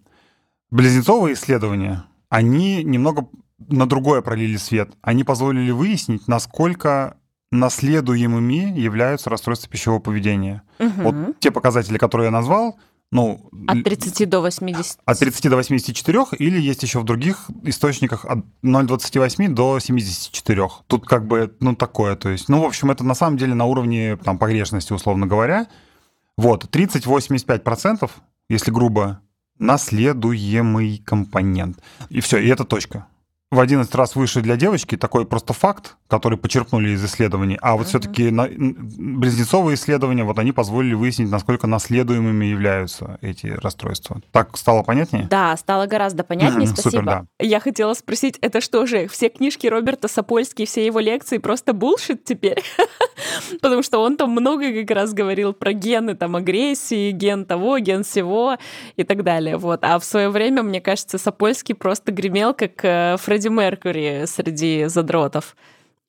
[0.71, 3.27] Близнецовые исследования, они немного
[3.59, 4.91] на другое пролили свет.
[5.01, 7.17] Они позволили выяснить, насколько
[7.51, 10.63] наследуемыми являются расстройства пищевого поведения.
[10.79, 11.03] Мгм.
[11.03, 12.79] Вот те показатели, которые я назвал,
[13.13, 14.99] ну, От 30 до 80.
[15.05, 20.67] от 30 до 84, или есть еще в других источниках от 0,28 до 74.
[20.87, 23.65] Тут как бы, ну, такое, то есть, ну, в общем, это на самом деле на
[23.65, 25.67] уровне, там, погрешности, условно говоря.
[26.37, 28.09] Вот, 30-85%,
[28.49, 29.21] если грубо,
[29.59, 31.77] наследуемый компонент.
[32.09, 33.07] И все, и это точка.
[33.53, 37.55] В 11 раз выше для девочки такой просто факт, который почерпнули из исследований.
[37.61, 37.87] А вот Мгм.
[37.87, 44.21] все-таки близнецовые исследования, вот они позволили выяснить, насколько наследуемыми являются эти расстройства.
[44.31, 45.27] Так стало понятнее?
[45.29, 46.89] Да, стало гораздо понятнее, спасибо.
[46.89, 47.25] супер, да.
[47.39, 52.23] Я хотела спросить, это что же, все книжки Роберта Сапольски, все его лекции просто булшит
[52.23, 52.63] теперь?
[53.61, 58.03] Потому что он там много как раз говорил про гены, там, агрессии, ген того, ген
[58.03, 58.57] всего
[58.95, 59.57] и так далее.
[59.57, 59.83] Вот.
[59.83, 65.55] А в свое время, мне кажется, Сапольский просто гремел, как э, Фредди Меркьюри среди задротов.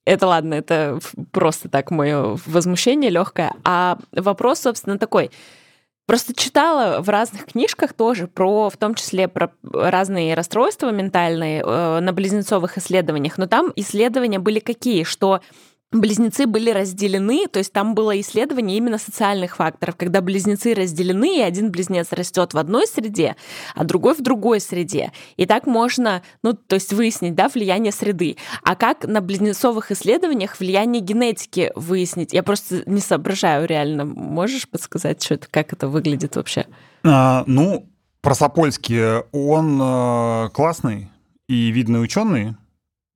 [0.07, 0.99] Это ладно, это
[1.33, 3.53] просто так мое возмущение легкое.
[3.65, 5.31] А вопрос, собственно, такой.
[6.07, 12.01] Просто читала в разных книжках тоже про, в том числе про разные расстройства ментальные э,
[12.01, 15.41] на близнецовых исследованиях, но там исследования были какие, что
[16.01, 21.41] близнецы были разделены, то есть там было исследование именно социальных факторов, когда близнецы разделены, и
[21.41, 23.37] один близнец растет в одной среде,
[23.75, 25.13] а другой в другой среде.
[25.37, 28.37] И так можно, ну, то есть выяснить, да, влияние среды.
[28.63, 32.33] А как на близнецовых исследованиях влияние генетики выяснить?
[32.33, 34.05] Я просто не соображаю реально.
[34.05, 36.67] Можешь подсказать, что это, как это выглядит вообще?
[37.05, 37.89] А, ну,
[38.21, 41.11] Просопольский, он э, классный
[41.47, 42.57] и видный ученый.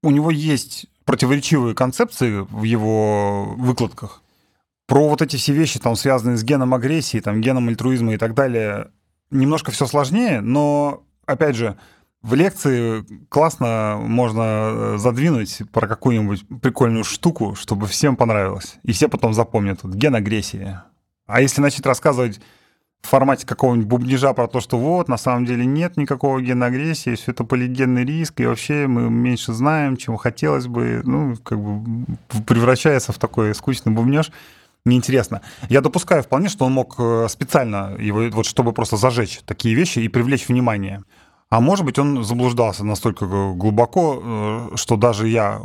[0.03, 4.21] У него есть противоречивые концепции в его выкладках.
[4.87, 8.35] Про вот эти все вещи, там, связанные с геном агрессии, там, геном альтруизма и так
[8.35, 8.91] далее,
[9.31, 11.79] немножко все сложнее, но, опять же,
[12.21, 18.77] в лекции классно можно э, задвинуть про какую-нибудь прикольную штуку, чтобы всем понравилось.
[18.83, 19.83] И все потом запомнят.
[19.85, 20.79] Вот, ген агрессии.
[21.27, 22.39] А если начать рассказывать
[23.03, 27.15] в формате какого-нибудь бубнижа про то, что вот, на самом деле нет никакого гена агрессии,
[27.15, 32.05] все это полигенный риск, и вообще мы меньше знаем, чем хотелось бы, ну, как бы
[32.47, 34.31] превращается в такой скучный бубнеж,
[34.85, 35.43] неинтересно.
[35.69, 40.01] Я допускаю вполне, что он мог э, специально его, вот чтобы просто зажечь такие вещи
[40.01, 41.03] и привлечь внимание.
[41.51, 45.61] А может быть, он заблуждался настолько глубоко, э, что даже я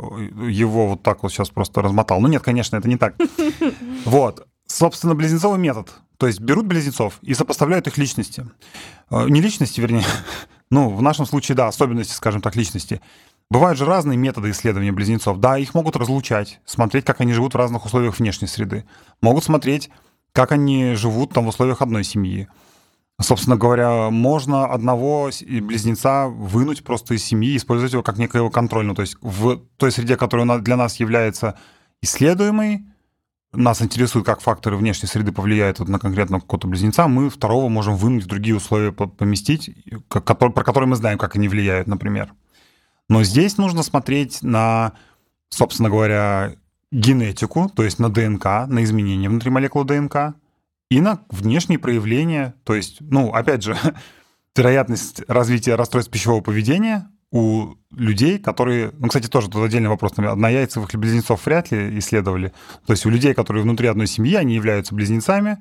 [0.48, 2.20] его вот так вот сейчас просто размотал.
[2.20, 3.16] Ну нет, конечно, это не так.
[4.04, 4.46] Вот.
[4.74, 5.88] Собственно, близнецовый метод.
[6.16, 8.44] То есть берут близнецов и сопоставляют их личности.
[9.08, 10.04] Э, не личности, вернее.
[10.70, 13.00] Ну, в нашем случае, да, особенности, скажем так, личности.
[13.50, 15.38] Бывают же разные методы исследования близнецов.
[15.38, 18.84] Да, их могут разлучать, смотреть, как они живут в разных условиях внешней среды.
[19.20, 19.90] Могут смотреть,
[20.32, 22.48] как они живут там в условиях одной семьи.
[23.20, 28.96] Собственно говоря, можно одного близнеца вынуть просто из семьи использовать его как некоего контрольного.
[28.96, 31.56] То есть в той среде, которая для нас является
[32.02, 32.86] исследуемой,
[33.54, 37.96] нас интересует, как факторы внешней среды повлияют вот на конкретно какого-то близнеца, мы второго можем
[37.96, 39.70] вынуть в другие условия поместить,
[40.08, 40.20] про
[40.64, 42.32] которые мы знаем, как они влияют, например.
[43.08, 44.92] Но здесь нужно смотреть на,
[45.48, 46.56] собственно говоря,
[46.90, 50.34] генетику, то есть на ДНК, на изменения внутри молекулы ДНК,
[50.90, 53.76] и на внешние проявления, то есть, ну, опять же,
[54.56, 58.92] вероятность развития расстройств пищевого поведения у людей, которые...
[58.96, 60.12] Ну, кстати, тоже тут отдельный вопрос.
[60.16, 62.52] Однояйцевых близнецов вряд ли исследовали.
[62.86, 65.58] То есть у людей, которые внутри одной семьи, они являются близнецами,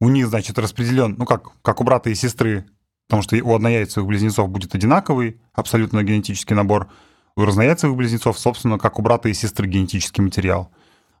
[0.00, 2.66] у них, значит, распределен, ну, как, как у брата и сестры,
[3.08, 6.88] потому что у однояйцевых близнецов будет одинаковый абсолютно генетический набор,
[7.34, 10.70] у разнояйцевых близнецов, собственно, как у брата и сестры генетический материал.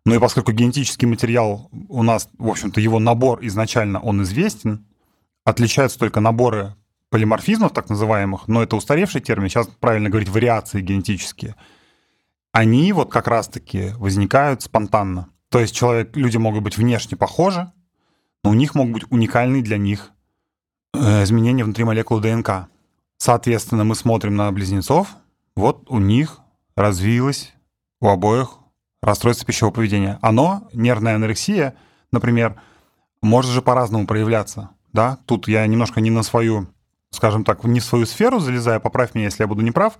[0.04, 4.86] Ну и поскольку генетический материал у нас, в общем-то, его набор изначально, он известен,
[5.44, 6.76] отличаются только наборы
[7.10, 11.56] полиморфизмов, так называемых, но это устаревший термин, сейчас правильно говорить вариации генетические,
[12.52, 15.28] они вот как раз-таки возникают спонтанно.
[15.48, 17.70] То есть человек, люди могут быть внешне похожи,
[18.44, 20.10] но у них могут быть уникальные для них
[20.94, 22.68] э, изменения внутри молекулы ДНК.
[23.16, 25.08] Соответственно, мы смотрим на близнецов,
[25.56, 26.40] вот у них
[26.76, 27.54] развилось
[28.00, 28.58] у обоих
[29.02, 30.18] расстройство пищевого поведения.
[30.22, 31.74] Оно, нервная анорексия,
[32.12, 32.60] например,
[33.22, 34.70] может же по-разному проявляться.
[34.92, 35.18] Да?
[35.26, 36.68] Тут я немножко не на свою
[37.10, 39.98] скажем так, не в свою сферу залезая, поправь меня, если я буду неправ,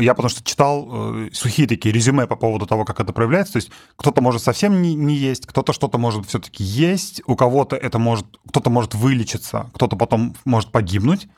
[0.00, 3.54] я потому что читал э, сухие такие резюме по поводу того, как это проявляется.
[3.54, 7.76] То есть кто-то может совсем не, не есть, кто-то что-то может все-таки есть, у кого-то
[7.76, 11.28] это может, кто-то может вылечиться, кто-то потом может погибнуть.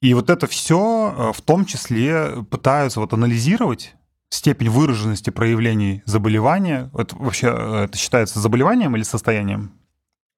[0.00, 3.94] И вот это все э, в том числе пытаются вот анализировать
[4.30, 6.90] степень выраженности проявлений заболевания.
[6.96, 9.72] Это вообще э, это считается заболеванием или состоянием?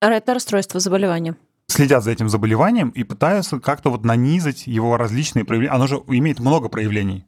[0.01, 1.37] Это расстройство заболевания
[1.73, 5.75] следят за этим заболеванием и пытаются как-то вот нанизать его различные проявления.
[5.75, 7.27] Оно же имеет много проявлений.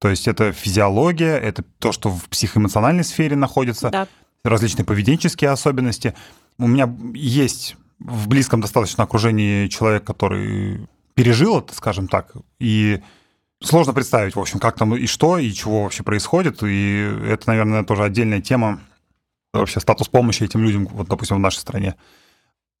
[0.00, 4.08] То есть это физиология, это то, что в психоэмоциональной сфере находится, да.
[4.44, 6.14] различные поведенческие особенности.
[6.58, 13.00] У меня есть в близком достаточно окружении человек, который пережил это, скажем так, и
[13.62, 17.84] сложно представить, в общем, как там и что, и чего вообще происходит, и это, наверное,
[17.84, 18.80] тоже отдельная тема,
[19.52, 21.94] вообще статус помощи этим людям, вот, допустим, в нашей стране.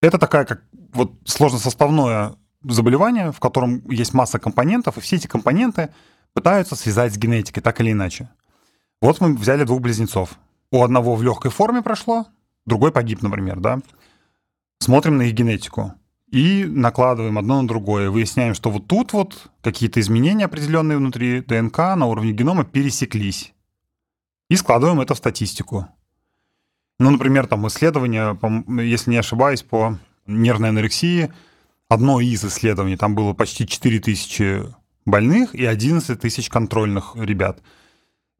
[0.00, 5.90] Это такая как вот сложносоставное заболевание, в котором есть масса компонентов, и все эти компоненты
[6.32, 8.28] пытаются связать с генетикой так или иначе.
[9.00, 10.38] Вот мы взяли двух близнецов.
[10.70, 12.26] У одного в легкой форме прошло,
[12.66, 13.80] другой погиб, например, да.
[14.78, 15.94] Смотрим на их генетику
[16.30, 18.10] и накладываем одно на другое.
[18.10, 23.52] Выясняем, что вот тут вот какие-то изменения определенные внутри ДНК на уровне генома пересеклись.
[24.50, 25.86] И складываем это в статистику.
[26.98, 28.38] Ну, например, там исследование,
[28.82, 31.32] если не ошибаюсь, по нервной анорексии,
[31.88, 34.62] одно из исследований, там было почти 4 тысячи
[35.04, 37.60] больных и 11 тысяч контрольных ребят.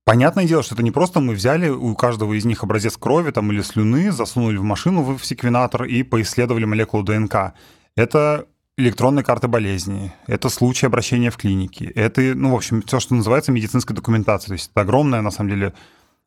[0.05, 3.51] Понятное дело, что это не просто мы взяли у каждого из них образец крови там,
[3.51, 7.55] или слюны, засунули в машину в секвенатор и поисследовали молекулу ДНК.
[7.97, 13.15] Это электронные карты болезни, это случаи обращения в клинике, это, ну, в общем, все, что
[13.15, 14.49] называется медицинской документацией.
[14.49, 15.75] То есть это огромная, на самом деле,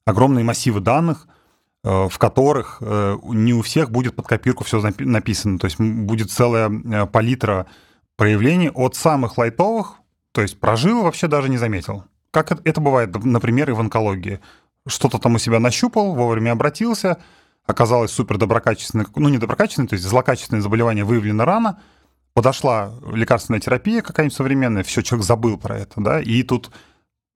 [0.05, 1.27] огромные массивы данных,
[1.87, 5.59] в которых э, не у всех будет под копирку все написано.
[5.59, 7.67] То есть будет целая э, палитра
[8.15, 9.93] проявлений от самых лайтовых,
[10.31, 12.03] то есть прожил вообще даже не заметил.
[12.31, 14.39] Как это бывает, например, и в онкологии.
[14.85, 17.17] Что-то там у себя нащупал, вовремя обратился,
[17.65, 21.79] оказалось супер доброкачественное, ну не доброкачественное, то есть злокачественное заболевание выявлено рано,
[22.33, 26.71] подошла лекарственная терапия какая-нибудь современная, все, человек забыл про это, да, и тут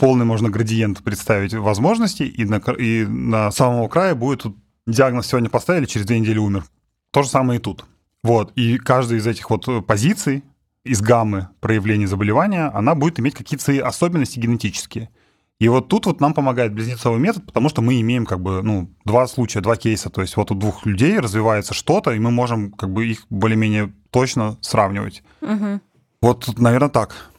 [0.02, 5.48] полный можно градиент представить возможностей, и на, и на самого края будет тут диагноз сегодня
[5.48, 6.64] поставили, через две недели умер.
[7.12, 7.86] То же самое и тут.
[8.24, 10.44] Вот, и каждая из этих вот позиций,
[10.84, 15.12] из гаммы проявлений заболевания, она будет иметь какие-то свои особенности генетические.
[15.60, 18.90] И вот тут вот нам помогает близнецовый метод, потому что мы имеем как бы, ну,
[19.06, 20.10] два случая, два кейса.
[20.10, 23.94] То есть вот у двух людей развивается что-то, и мы можем как бы их более-менее
[24.10, 25.22] точно сравнивать.
[25.42, 25.80] Угу.
[26.24, 27.30] Вот, наверное, так.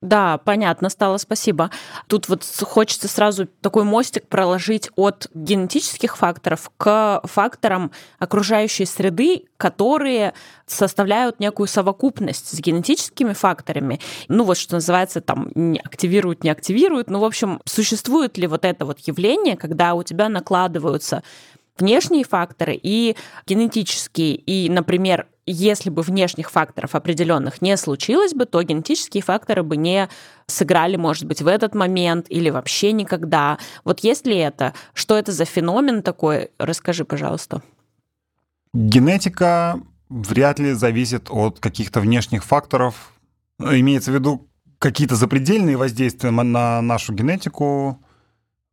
[0.00, 1.70] Да, понятно стало, спасибо.
[2.06, 10.34] Тут вот хочется сразу такой мостик проложить от генетических факторов к факторам окружающей среды, которые
[10.66, 14.00] составляют некую совокупность с генетическими факторами.
[14.28, 17.10] Ну вот что называется там не активируют, не активируют.
[17.10, 21.24] Ну, в общем, существует ли вот это вот явление, когда у тебя накладываются
[21.76, 24.36] внешние факторы и генетические.
[24.36, 30.08] И, например, если бы внешних факторов определенных не случилось бы, то генетические факторы бы не
[30.46, 33.58] сыграли, может быть, в этот момент или вообще никогда.
[33.84, 37.62] Вот если это, что это за феномен такой, расскажи, пожалуйста.
[38.74, 43.12] Генетика вряд ли зависит от каких-то внешних факторов.
[43.58, 44.46] Имеется в виду
[44.78, 48.00] какие-то запредельные воздействия на нашу генетику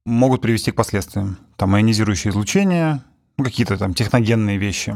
[0.06, 1.38] могут привести к последствиям.
[1.56, 3.02] Там ионизирующее излучение,
[3.38, 4.96] ну, какие-то там техногенные вещи.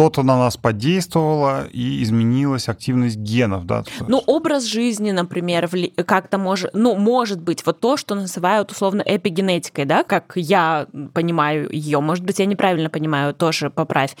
[0.00, 3.84] Что-то на нас подействовало и изменилась активность генов, да?
[4.08, 5.68] Ну, образ жизни, например,
[6.06, 11.68] как-то может, ну, может быть, вот то, что называют условно эпигенетикой, да, как я понимаю
[11.70, 14.16] ее, может быть, я неправильно понимаю, тоже поправь.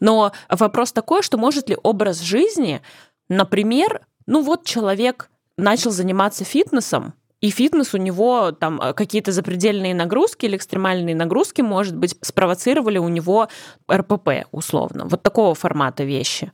[0.00, 2.80] Но вопрос такой, что может ли образ жизни,
[3.28, 9.94] например, ну вот человек начал заниматься фитнесом, и фитнес у него там э, какие-то запредельные
[9.94, 13.48] нагрузки или экстремальные нагрузки, может быть, спровоцировали у него
[13.90, 15.04] РПП условно.
[15.04, 16.52] Вот такого формата вещи.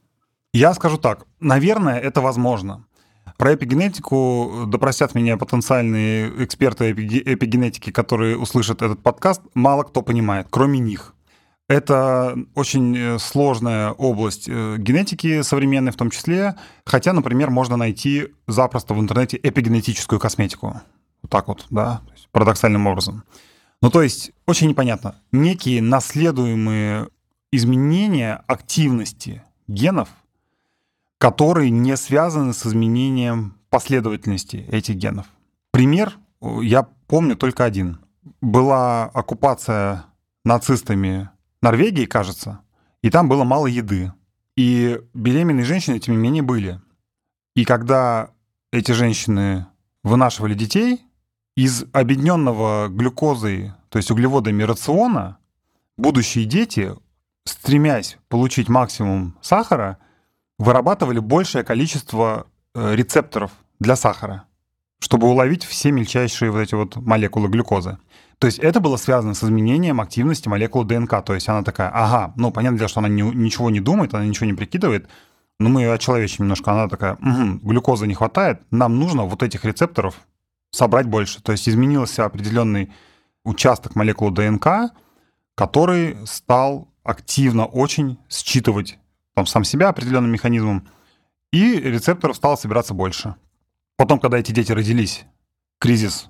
[0.53, 2.85] Я скажу так, наверное, это возможно.
[3.39, 10.79] Про эпигенетику допросят меня потенциальные эксперты эпигенетики, которые услышат этот подкаст, мало кто понимает, кроме
[10.79, 11.15] них.
[11.67, 18.35] Это очень э, сложная область э, генетики современной в том числе, хотя, например, можно найти
[18.47, 20.83] запросто в интернете эпигенетическую косметику.
[21.23, 23.25] Вот так вот, да, парадоксальным образом.
[23.81, 25.15] Ну, то есть, очень непонятно.
[25.33, 27.09] Некие наследуемые
[27.51, 30.11] изменения активности генов,
[31.17, 35.27] которые не связаны с изменением последовательности этих генов.
[35.71, 38.01] Пример э, я помню только один.
[38.43, 40.05] Была оккупация
[40.45, 41.31] нацистами
[41.65, 42.61] Норвегии, кажется,
[43.03, 44.13] и там было мало еды.
[44.55, 46.81] И беременные женщины, тем не менее, были.
[47.57, 48.31] И когда
[48.71, 49.67] эти женщины
[50.03, 51.01] вынашивали детей,
[51.57, 55.39] из объединенного глюкозой, то есть углеводами рациона,
[55.97, 56.93] будущие дети,
[57.45, 59.99] стремясь получить максимум сахара,
[60.59, 64.45] вырабатывали большее количество э, рецепторов для сахара,
[64.99, 67.99] чтобы уловить все мельчайшие вот эти вот молекулы глюкозы.
[68.39, 71.25] То есть это было связано с изменением активности молекулы ДНК.
[71.25, 74.25] То есть она такая, ага, ну, понятно дело, что она не, ничего не думает, она
[74.25, 75.09] ничего не прикидывает,
[75.59, 76.73] но мы ее очеловечим немножко.
[76.73, 80.17] Она такая, угу, глюкозы не хватает, нам нужно вот этих рецепторов
[80.71, 81.43] собрать больше.
[81.43, 82.93] То есть изменился определенный
[83.45, 84.93] участок молекулы ДНК,
[85.55, 88.99] который стал активно очень считывать
[89.35, 90.89] там, сам себя определенным механизмом,
[91.53, 93.37] и рецепторов стало собираться больше.
[93.97, 95.25] Потом, когда эти дети родились,
[95.79, 96.29] кризис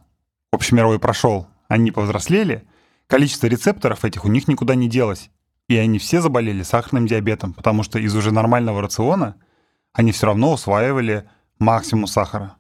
[0.52, 2.64] общемировой прошел, они повзрослели,
[3.06, 5.30] количество рецепторов этих у них никуда не делось.
[5.68, 9.36] И они все заболели сахарным диабетом, потому что из уже нормального рациона
[9.92, 12.56] они все равно усваивали максимум сахара.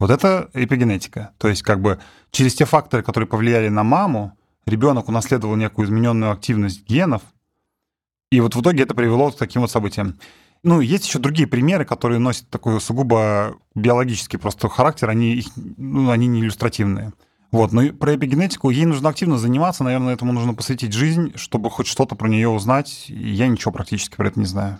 [0.00, 1.32] Вот это эпигенетика.
[1.38, 4.36] То есть как бы через те факторы, которые повлияли на маму,
[4.66, 7.22] ребенок унаследовал некую измененную активность генов,
[8.30, 10.18] и вот в итоге это привело к таким вот событиям.
[10.62, 16.10] Ну, есть еще другие примеры, которые носят такой сугубо биологический просто характер, они, их, ну,
[16.10, 17.12] они не иллюстративные.
[17.52, 21.88] Вот, но про эпигенетику ей нужно активно заниматься, наверное, этому нужно посвятить жизнь, чтобы хоть
[21.88, 23.06] что-то про нее узнать.
[23.08, 24.78] я ничего практически про это не знаю.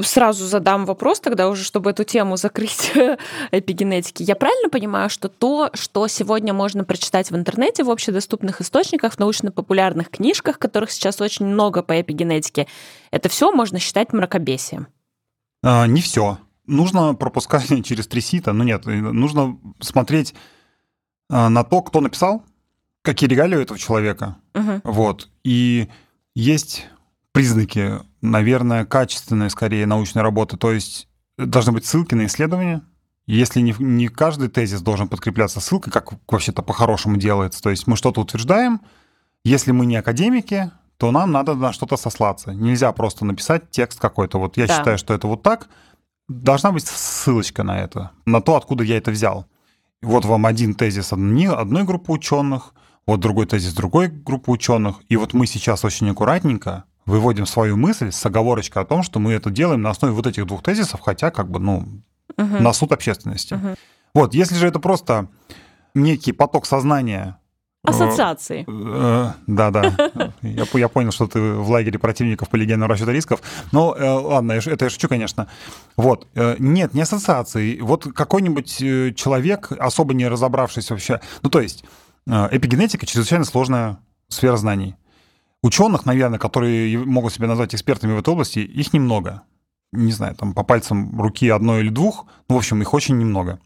[0.00, 2.90] Сразу задам вопрос тогда уже, чтобы эту тему закрыть
[3.52, 4.24] эпигенетики.
[4.24, 9.18] Я правильно понимаю, что то, что сегодня можно прочитать в интернете, в общедоступных источниках, в
[9.20, 12.66] научно-популярных книжках, которых сейчас очень много по эпигенетике,
[13.12, 14.88] это все можно считать мракобесием?
[15.62, 16.38] А, не все.
[16.66, 18.52] Нужно пропускать через три сита.
[18.52, 20.34] Ну нет, нужно смотреть
[21.28, 22.44] на то, кто написал,
[23.02, 24.36] какие регалии у этого человека.
[24.54, 24.80] Мгм.
[24.84, 25.28] Вот.
[25.44, 25.88] И
[26.34, 26.86] есть
[27.32, 30.56] признаки, наверное, качественной, скорее, научной работы.
[30.56, 32.82] То есть должны быть ссылки на исследования.
[33.26, 37.62] Если не, не каждый тезис должен подкрепляться ссылкой, как вообще-то по-хорошему делается.
[37.62, 38.80] То есть мы что-то утверждаем,
[39.44, 42.52] если мы не академики, то нам надо на что-то сослаться.
[42.52, 44.38] Нельзя просто написать текст какой-то.
[44.38, 44.76] Вот я Да.
[44.76, 45.68] считаю, что это вот так.
[46.28, 49.46] Должна быть ссылочка на это, на то, откуда я это взял.
[50.02, 52.74] Вот вам один тезис одной группы ученых,
[53.06, 54.96] вот другой тезис другой группы ученых.
[55.08, 59.32] И вот мы сейчас очень аккуратненько выводим свою мысль с оговорочкой о том, что мы
[59.32, 61.84] это делаем на основе вот этих двух тезисов, хотя как бы, ну,
[62.36, 62.62] Мгм.
[62.62, 63.54] на суд общественности.
[63.54, 63.74] Мгм.
[64.14, 65.28] Вот, если же это просто
[65.94, 67.38] некий поток сознания...
[67.88, 68.64] Ассоциации.
[68.66, 73.40] э, Да-да, я, по- я понял, что ты в лагере противников по легенду расчета рисков.
[73.72, 75.48] Ну, э, ладно, я это я шучу, конечно.
[75.96, 77.80] Вот, э, нет, не ассоциации.
[77.80, 78.76] Вот какой-нибудь
[79.16, 81.20] человек, особо не разобравшись вообще...
[81.42, 81.84] Ну, то есть,
[82.26, 84.96] эпигенетика чрезвычайно сложная сфера знаний.
[85.62, 89.42] Ученых, наверное, которые могут себя назвать экспертами в этой области, их немного.
[89.92, 92.26] Не знаю, там по пальцам руки одной или двух.
[92.48, 93.58] Ну, в общем, их очень немного.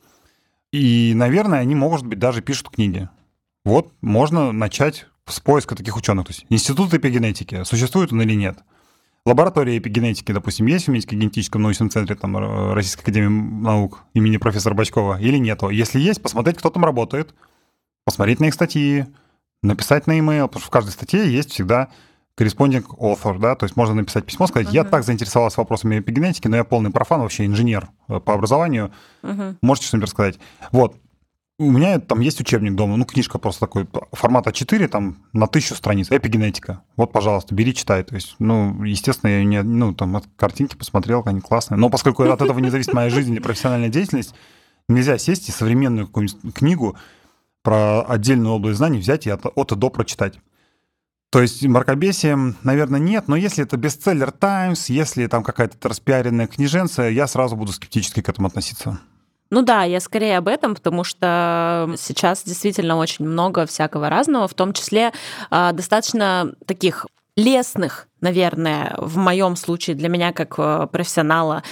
[0.73, 3.09] И, наверное, они, может быть, даже пишут книги.
[3.65, 6.27] Вот можно начать с поиска таких ученых.
[6.27, 8.59] То есть институт эпигенетики, существует он или нет?
[9.25, 14.75] Лаборатория эпигенетики, допустим, есть в медико-генетическом научном центре там, Р- Российской академии наук имени профессора
[14.75, 15.69] Бачкова или нету?
[15.69, 17.33] Если есть, посмотреть, кто там работает,
[18.05, 19.07] посмотреть на их статьи,
[19.63, 21.87] написать на e-mail, потому что в каждой статье есть всегда
[22.37, 24.91] corresponding author, да, то есть можно написать письмо, сказать, я Мгм.
[24.91, 28.91] так заинтересовался вопросами эпигенетики, но я полный профан, вообще инженер э, по образованию,
[29.23, 29.57] Мгм.
[29.63, 30.41] Можете что-нибудь рассказать?
[30.73, 30.97] Вот.
[31.63, 35.77] У меня там есть учебник дома, ну, книжка просто такой, формата 4, там, на тысячу
[35.77, 36.83] страниц, эпигенетика.
[36.97, 38.03] Вот, пожалуйста, бери, читай.
[38.03, 41.79] То есть, ну, естественно, я не, ну, там, картинки посмотрел, они классные.
[41.79, 44.35] Но поскольку от этого не зависит моя жизнь или профессиональная деятельность,
[44.89, 46.97] нельзя сесть и современную какую-нибудь книгу
[47.63, 50.41] про отдельную область знаний взять и от, от и до прочитать.
[51.31, 57.09] То есть мракобесие, наверное, нет, но если это бестселлер Times, если там какая-то распиаренная книженция,
[57.09, 58.99] я сразу буду скептически к этому относиться.
[59.53, 64.55] Ну да, я скорее об этом, потому что сейчас действительно очень много всякого разного, в
[64.55, 65.13] том числе
[65.51, 71.63] а, достаточно таких лесных, наверное, в моем случае для меня как э, профессионала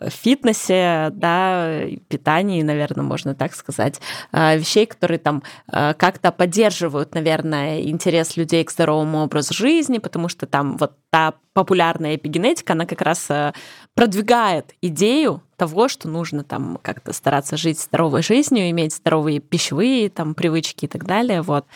[0.00, 4.00] в фитнесе, да, питании, наверное, можно так сказать,
[4.32, 10.28] э, вещей, которые там э, как-то поддерживают, наверное, интерес людей к здоровому образу жизни, потому
[10.28, 13.52] что там вот та популярная эпигенетика, она как раз э,
[13.94, 20.34] продвигает идею того, что нужно там как-то стараться жить здоровой жизнью, иметь здоровые пищевые там
[20.34, 21.66] привычки и так далее, вот.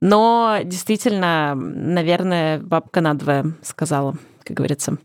[0.00, 4.98] Но действительно, наверное, бабка надвое сказала, как говорится.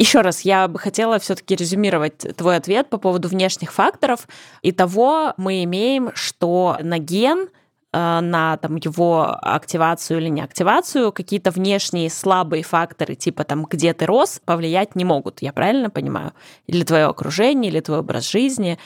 [0.00, 4.26] Еще раз, я бы хотела все-таки резюмировать твой ответ по поводу внешних факторов.
[4.62, 7.50] И того мы имеем, что на ген,
[7.92, 14.06] э, на там, его активацию или неактивацию, какие-то внешние слабые факторы, типа там, где ты
[14.06, 15.42] рос, повлиять не могут.
[15.42, 16.32] Я правильно понимаю?
[16.66, 18.78] Или твое окружение, или твой образ жизни.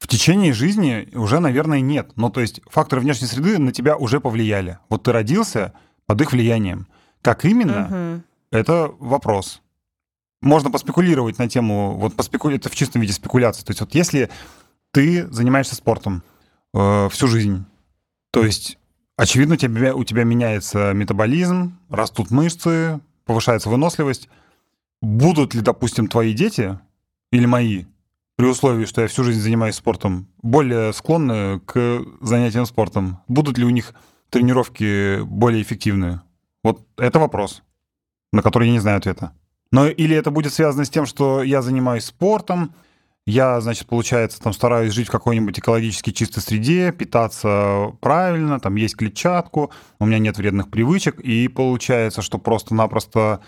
[0.00, 2.12] В течение жизни уже, наверное, нет.
[2.16, 4.78] Ну, то есть факторы внешней среды на тебя уже повлияли.
[4.88, 5.74] Вот ты родился
[6.06, 6.88] под их влиянием.
[7.20, 8.24] Как именно, Мгм.
[8.50, 9.60] это вопрос.
[10.40, 12.48] Можно поспекулировать на тему, вот поспеку...
[12.48, 13.62] это в чистом виде спекуляции.
[13.62, 14.30] То есть вот если
[14.90, 16.22] ты занимаешься спортом
[16.72, 17.66] э, всю жизнь,
[18.30, 18.78] то есть
[19.18, 24.30] очевидно у тебя, у тебя меняется метаболизм, растут мышцы, повышается выносливость.
[25.02, 26.78] Будут ли, допустим, твои дети
[27.32, 27.84] или мои,
[28.40, 33.18] при условии, что я всю жизнь занимаюсь спортом, более склонны к занятиям спортом?
[33.28, 33.92] Будут ли у них
[34.30, 36.22] тренировки более эффективные?
[36.64, 37.62] Вот это вопрос,
[38.32, 39.34] на который я не знаю ответа.
[39.72, 42.72] Но или это будет связано с тем, что я занимаюсь спортом,
[43.26, 48.96] я, значит, получается, там стараюсь жить в какой-нибудь экологически чистой среде, питаться правильно, там есть
[48.96, 53.42] клетчатку, у меня нет вредных привычек, и получается, что просто-напросто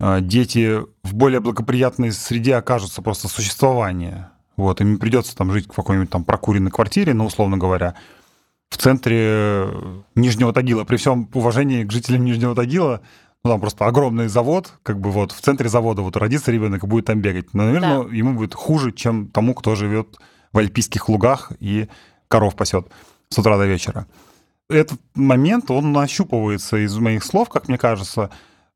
[0.00, 4.30] дети в более благоприятной среде окажутся просто существование.
[4.56, 7.94] Вот, им придется там жить в какой-нибудь там прокуренной квартире, ну, условно говоря,
[8.70, 10.84] в центре э, Нижнего Тагила.
[10.84, 13.00] При всем уважении к жителям Нижнего Тагила,
[13.44, 16.86] ну, там просто огромный завод, как бы вот в центре завода вот родится ребенок и
[16.86, 17.54] будет там бегать.
[17.54, 20.18] Но, наверное, ему будет хуже, чем тому, кто живет
[20.52, 21.88] в альпийских лугах и
[22.26, 22.88] коров пасет
[23.28, 24.06] с утра до вечера.
[24.68, 28.30] Этот момент, он нащупывается из моих слов, как мне кажется,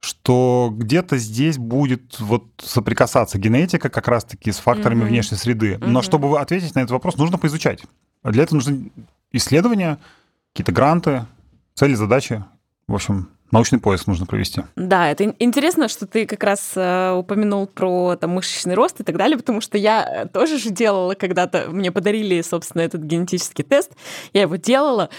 [0.05, 5.09] что где-то здесь будет вот соприкасаться генетика как раз-таки с факторами Мгм.
[5.09, 5.79] внешней среды.
[5.81, 6.03] Но Мгм.
[6.03, 7.85] чтобы ответить на этот вопрос, нужно поизучать.
[8.25, 8.91] Для этого нужны
[9.31, 9.99] исследования,
[10.53, 11.27] какие-то гранты,
[11.75, 12.45] цели, задачи.
[12.89, 14.63] В общем, научный поиск нужно провести.
[14.75, 19.17] Да, это интересно, что ты как раз э, упомянул про там, мышечный рост и так
[19.17, 23.93] далее, потому что я тоже же делала когда-то, мне подарили, собственно, этот генетический тест,
[24.33, 25.11] я его делала,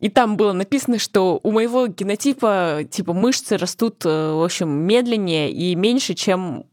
[0.00, 5.52] и там было написано, что у моего генотипа типа мышцы растут, э, в общем, медленнее
[5.52, 6.64] и меньше, чем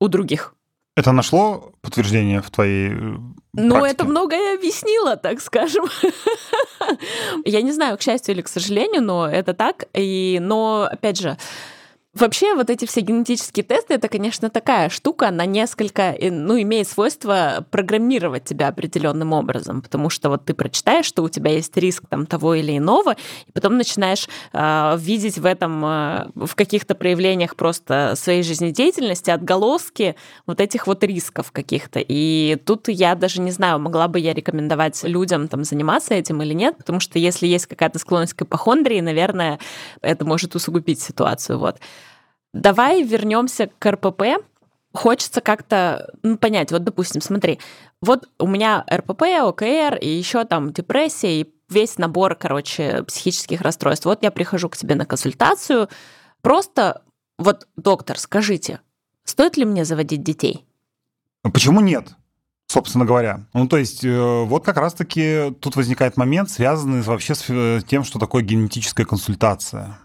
[0.00, 0.54] у других.
[0.98, 3.16] Это нашло подтверждение в твоей э,
[3.52, 5.84] ну, это многое объяснило, так скажем.
[7.44, 9.84] Я не знаю, к счастью или к сожалению, но это так.
[9.94, 11.38] И, но, опять же,
[12.18, 17.64] Вообще, вот эти все генетические тесты, это, конечно, такая штука, она несколько, ну, имеет свойство
[17.70, 22.26] программировать тебя определенным образом, потому что вот ты прочитаешь, что у тебя есть риск там
[22.26, 23.12] того или иного,
[23.46, 30.16] и потом начинаешь э, видеть в этом, э, в каких-то проявлениях просто своей жизнедеятельности отголоски
[30.44, 32.00] вот этих вот рисков каких-то.
[32.00, 36.52] И тут я даже не знаю, могла бы я рекомендовать людям там заниматься этим или
[36.52, 39.60] нет, потому что если есть какая-то склонность к ипохондрии, наверное,
[40.00, 41.60] это может усугубить ситуацию.
[41.60, 41.76] Вот.
[42.52, 44.44] Давай вернемся к РПП.
[44.92, 47.60] Хочется как-то ну, понять, вот, допустим, смотри,
[48.00, 54.06] вот у меня РПП, ОКР и еще там депрессия и весь набор, короче, психических расстройств.
[54.06, 55.88] Вот я прихожу к тебе на консультацию,
[56.40, 57.02] просто
[57.36, 58.80] вот, доктор, скажите,
[59.24, 60.64] стоит ли мне заводить детей?
[61.42, 62.08] Почему нет?
[62.70, 63.46] собственно говоря.
[63.54, 68.04] Ну, то есть, э, вот как раз-таки тут возникает момент, связанный вообще с э, тем,
[68.04, 69.98] что такое генетическая консультация.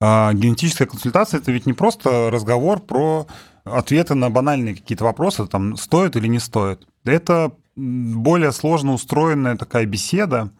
[0.00, 3.26] А генетическая консультация это ведь не просто разговор про
[3.64, 6.86] ответы на банальные какие-то вопросы, там, стоит или не стоит.
[7.04, 10.50] Это более сложно устроенная такая беседа.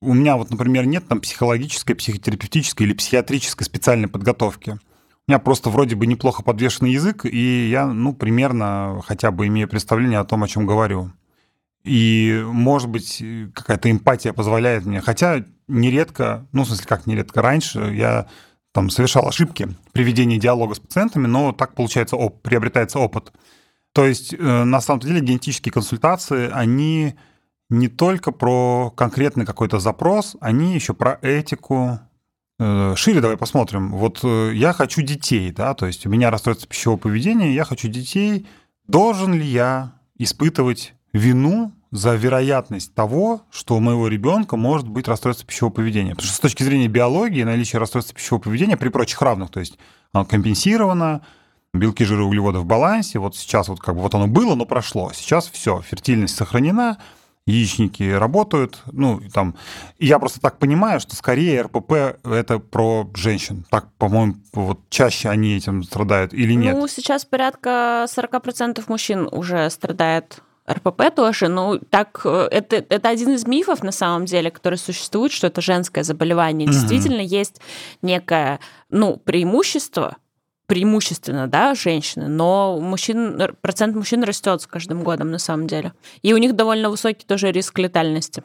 [0.00, 4.78] У меня вот, например, нет там психологической, психотерапевтической или психиатрической специальной подготовки.
[5.26, 9.68] У меня просто вроде бы неплохо подвешенный язык, и я, ну, примерно хотя бы имею
[9.68, 11.12] представление о том, о чем говорю.
[11.82, 13.22] И, может быть,
[13.54, 15.00] какая-то эмпатия позволяет мне.
[15.00, 18.26] Хотя нередко, ну, в смысле, как нередко, раньше я
[18.74, 23.32] там совершал ошибки при ведении диалога с пациентами, но так получается, оп, приобретается опыт.
[23.92, 27.14] То есть, э, на самом деле, генетические консультации, они
[27.70, 32.00] не только про конкретный какой-то запрос, они еще про этику.
[32.58, 33.92] Э, шире давай посмотрим.
[33.92, 37.86] Вот э, я хочу детей, да, то есть у меня расстройство пищевого поведения, я хочу
[37.86, 38.44] детей.
[38.88, 45.46] Должен ли я испытывать вину за вероятность того, что у моего ребенка может быть расстройство
[45.46, 46.10] пищевого поведения.
[46.10, 49.78] Потому что с точки зрения биологии наличие расстройства пищевого поведения при прочих равных, то есть
[50.12, 51.24] оно компенсировано,
[51.72, 55.12] белки, жиры, углеводы в балансе, вот сейчас вот как бы вот оно было, но прошло.
[55.14, 56.98] Сейчас все, фертильность сохранена,
[57.46, 59.54] яичники работают, ну, там,
[60.00, 61.92] я просто так понимаю, что скорее РПП
[62.24, 63.66] это про женщин.
[63.70, 66.74] Так, по-моему, вот чаще они этим страдают или нет?
[66.74, 73.34] Ну, сейчас порядка 40% мужчин уже страдает РПП тоже, ну, так, э, это, это один
[73.34, 76.66] из мифов, на самом деле, который существует, что это женское заболевание.
[76.66, 76.72] Угу.
[76.72, 77.60] Действительно, есть
[78.00, 80.16] некое, ну, преимущество,
[80.66, 85.92] преимущественно, да, женщины, но мужчин, процент мужчин растет с каждым годом, на самом деле.
[86.22, 88.42] И у них довольно высокий тоже риск летальности.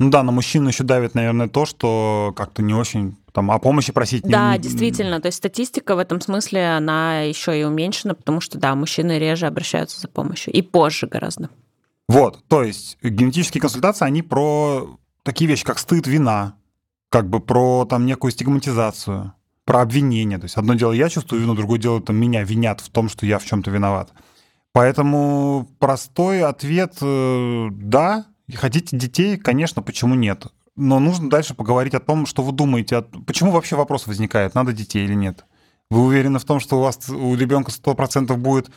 [0.00, 3.92] Ну да, на мужчин еще давит, наверное, то, что как-то не очень там о помощи
[3.92, 4.22] просить.
[4.22, 4.62] Да, не...
[4.62, 5.20] действительно.
[5.20, 9.46] То есть статистика в этом смысле, она еще и уменьшена, потому что, да, мужчины реже
[9.46, 10.54] обращаются за помощью.
[10.54, 11.50] И позже гораздо.
[12.08, 16.54] Вот, то есть генетические консультации, они про такие вещи, как стыд, вина,
[17.10, 19.34] как бы про там некую стигматизацию,
[19.66, 20.38] про обвинение.
[20.38, 23.26] То есть одно дело я чувствую вину, другое дело там меня винят в том, что
[23.26, 24.14] я в чем-то виноват.
[24.72, 28.24] Поэтому простой ответ э, да,
[28.56, 30.46] хотите детей, конечно, почему нет?
[30.76, 35.04] Но нужно дальше поговорить о том, что вы думаете, почему вообще вопрос возникает, надо детей
[35.04, 35.44] или нет.
[35.90, 38.70] Вы уверены в том, что у вас у ребенка 100% будет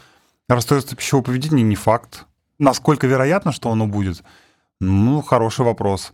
[0.50, 1.64] расстройство пищевого поведения?
[1.64, 2.26] Не факт.
[2.60, 4.24] Насколько вероятно, что оно будет?
[4.82, 6.12] Ну, хороший вопрос.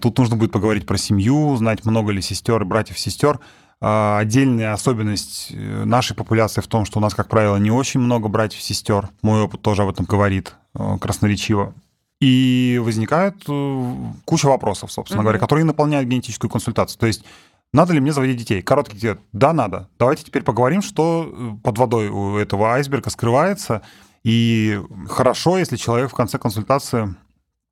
[0.00, 3.40] Тут нужно будет поговорить про семью, знать, много ли сестер братьев, сестер.
[3.80, 7.98] А, отдельная особенность э, нашей популяции в том, что у нас, как правило, не очень
[7.98, 9.08] много братьев сестер.
[9.22, 11.74] Мой опыт тоже об этом говорит э, красноречиво.
[12.22, 13.94] И возникает э,
[14.24, 15.24] куча вопросов, собственно mm-hmm.
[15.24, 16.96] говоря, которые наполняют генетическую консультацию.
[17.00, 17.24] То есть
[17.72, 18.62] надо ли мне заводить детей?
[18.62, 19.88] Короткий ответ– да, надо.
[19.98, 23.82] Давайте теперь поговорим, что э, под водой у этого айсберга скрывается.
[24.22, 27.12] И хорошо, если человек в конце консультации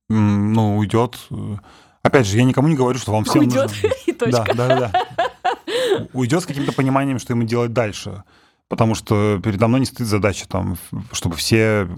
[0.08, 1.16] ну, уйдет.
[2.02, 3.88] Опять же, я никому не говорю, что вам всем уйдет, нужно...
[4.06, 4.52] и точка.
[4.52, 6.06] Да, да, да.
[6.12, 8.24] Уйдет с каким-то пониманием, что ему делать дальше
[8.70, 10.78] потому что передо мной не стоит задача, там,
[11.12, 11.88] чтобы все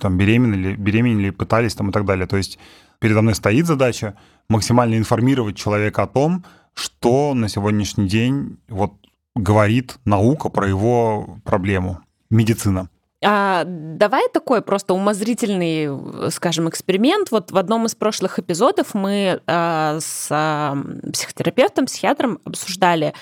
[0.00, 2.26] там, беременели, беременели, пытались там, и так далее.
[2.26, 2.58] То есть
[2.98, 4.14] передо мной стоит задача
[4.48, 8.94] максимально информировать человека о том, что на сегодняшний день вот
[9.36, 12.00] говорит наука про его проблему,
[12.30, 12.88] медицина.
[13.24, 17.32] А, давай такой просто умозрительный, скажем, эксперимент.
[17.32, 20.76] Вот в одном из прошлых эпизодов мы а, с а,
[21.12, 23.14] психотерапевтом, психиатром обсуждали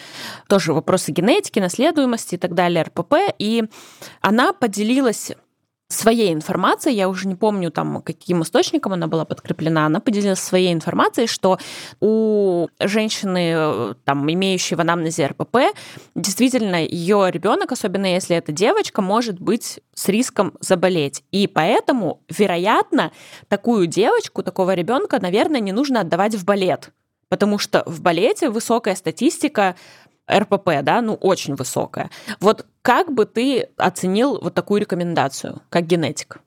[0.49, 3.65] тоже вопросы генетики, наследуемости и так далее, РПП, и
[4.21, 5.33] она поделилась
[5.89, 10.73] своей информацией, я уже не помню там, каким источником она была подкреплена, она поделилась своей
[10.73, 11.59] информацией, что
[12.01, 15.59] у женщины, там, имеющей в анамнезе РПП,
[16.17, 21.23] действительно ее ребенок, особенно если это девочка, может быть с риском заболеть.
[21.31, 23.13] И поэтому, вероятно,
[23.49, 26.91] такую девочку, такого ребенка, наверное, не нужно отдавать в балет,
[27.29, 29.77] потому что в балете высокая статистика
[30.31, 32.11] РПП, да, ну очень высокая.
[32.41, 36.41] Вот как бы ты оценил вот такую рекомендацию, как генетик?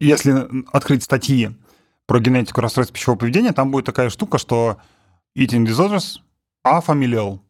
[0.00, 1.50] Если открыть статьи
[2.06, 4.78] про генетику расстройств пищевого поведения, там будет такая штука, что
[5.36, 6.20] eating disorders
[6.66, 7.40] are familial,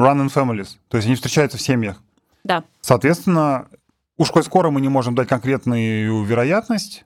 [0.00, 2.02] run in families, то есть они встречаются в семьях.
[2.44, 2.64] Да.
[2.80, 3.68] Соответственно,
[4.16, 7.04] уж коль скоро мы не можем дать конкретную вероятность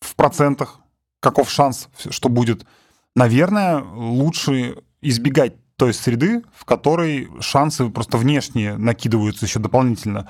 [0.00, 0.80] в процентах,
[1.20, 2.66] каков шанс, что будет,
[3.14, 10.28] наверное, лучше избегать той среды, в которой шансы просто внешние накидываются еще дополнительно.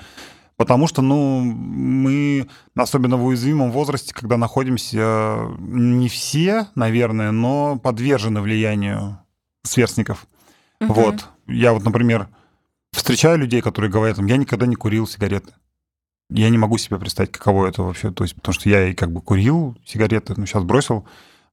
[0.57, 8.41] Потому что, ну, мы, особенно в уязвимом возрасте, когда находимся, не все, наверное, но подвержены
[8.41, 9.19] влиянию
[9.65, 10.27] сверстников.
[10.81, 10.93] Угу.
[10.95, 11.27] Вот.
[11.47, 12.29] Я вот, например,
[12.93, 15.53] встречаю людей, которые говорят, я никогда не курил сигареты.
[16.31, 18.11] Я не могу себе представить, каково это вообще.
[18.11, 21.07] То есть, потому что я и как бы курил сигареты, но сейчас бросил.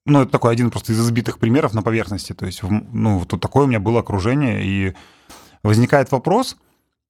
[0.06, 2.34] Ну, это такой один просто из избитых примеров на поверхности.
[2.34, 4.94] То есть, ну, вот такое у меня было окружение, и
[5.64, 6.58] возникает вопрос,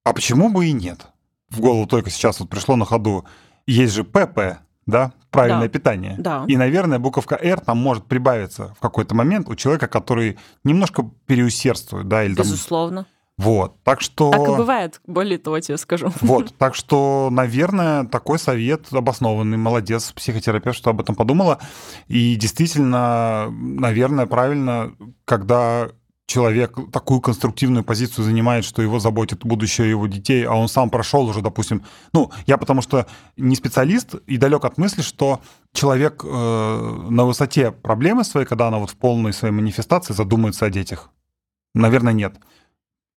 [0.03, 1.07] а почему бы и нет?
[1.49, 3.25] В голову только сейчас вот пришло на ходу.
[3.65, 5.69] Есть же ПП, да, правильное да.
[5.69, 6.15] питание.
[6.17, 6.45] Да.
[6.47, 12.07] И, наверное, буковка R там может прибавиться в какой-то момент у человека, который немножко переусердствует,
[12.07, 13.03] да, или Безусловно.
[13.03, 14.31] Там, вот, так что...
[14.31, 16.11] Так и бывает, более того, тебе скажу.
[16.21, 19.57] Вот, так что, наверное, такой совет обоснованный.
[19.57, 21.59] Молодец, психотерапевт, что об этом подумала.
[22.07, 24.93] И действительно, наверное, правильно,
[25.25, 25.89] когда
[26.27, 31.27] человек такую конструктивную позицию занимает, что его заботит будущее его детей, а он сам прошел
[31.27, 35.41] уже, допустим, ну, я потому что не специалист и далек от мысли, что
[35.73, 40.69] человек э, на высоте проблемы своей, когда она вот в полной своей манифестации задумается о
[40.69, 41.09] детях.
[41.75, 42.35] Наверное, нет.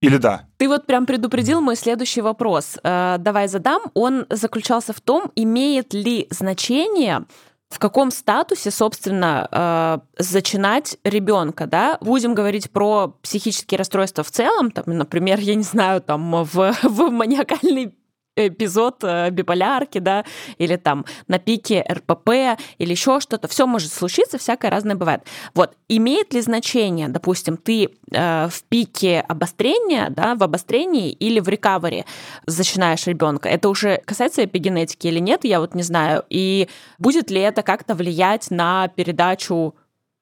[0.07, 0.47] Или да?
[0.57, 2.79] Ты вот прям предупредил мой следующий вопрос.
[2.85, 3.83] Э, давай задам.
[3.95, 7.25] Он заключался в том, имеет ли значение
[7.69, 11.99] в каком статусе, собственно, э, зачинать ребенка, да?
[12.01, 17.11] Будем говорить про психические расстройства в целом, там, например, я не знаю, там в, в
[17.11, 17.93] маниакальный
[18.37, 20.25] эпизод э, биполярки, да,
[20.59, 23.49] или там на пике РПП, или еще что-то.
[23.49, 25.23] Все может случиться, всякое разное бывает.
[25.55, 31.49] Вот, имеет ли значение, допустим, ты э, в пике обострения, да, в обострении или в
[31.49, 32.05] рекавери
[32.47, 33.49] зачинаешь ребенка?
[33.49, 36.25] Это уже касается эпигенетики или нет, я вот не знаю.
[36.29, 36.69] И
[36.99, 39.75] будет ли это как-то влиять на передачу,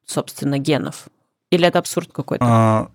[0.06, 1.08] собственно, генов?
[1.50, 2.44] Или это абсурд какой-то?
[2.44, 2.88] А,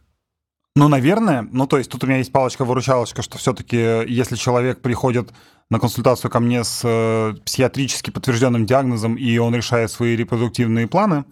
[0.80, 1.48] ну, наверное.
[1.52, 3.78] Ну, то есть тут у меня есть палочка-выручалочка, что все-таки,
[4.08, 5.32] если человек приходит
[5.70, 11.26] на консультацию ко мне с э, психиатрически подтвержденным диагнозом, и он решает свои репродуктивные планы,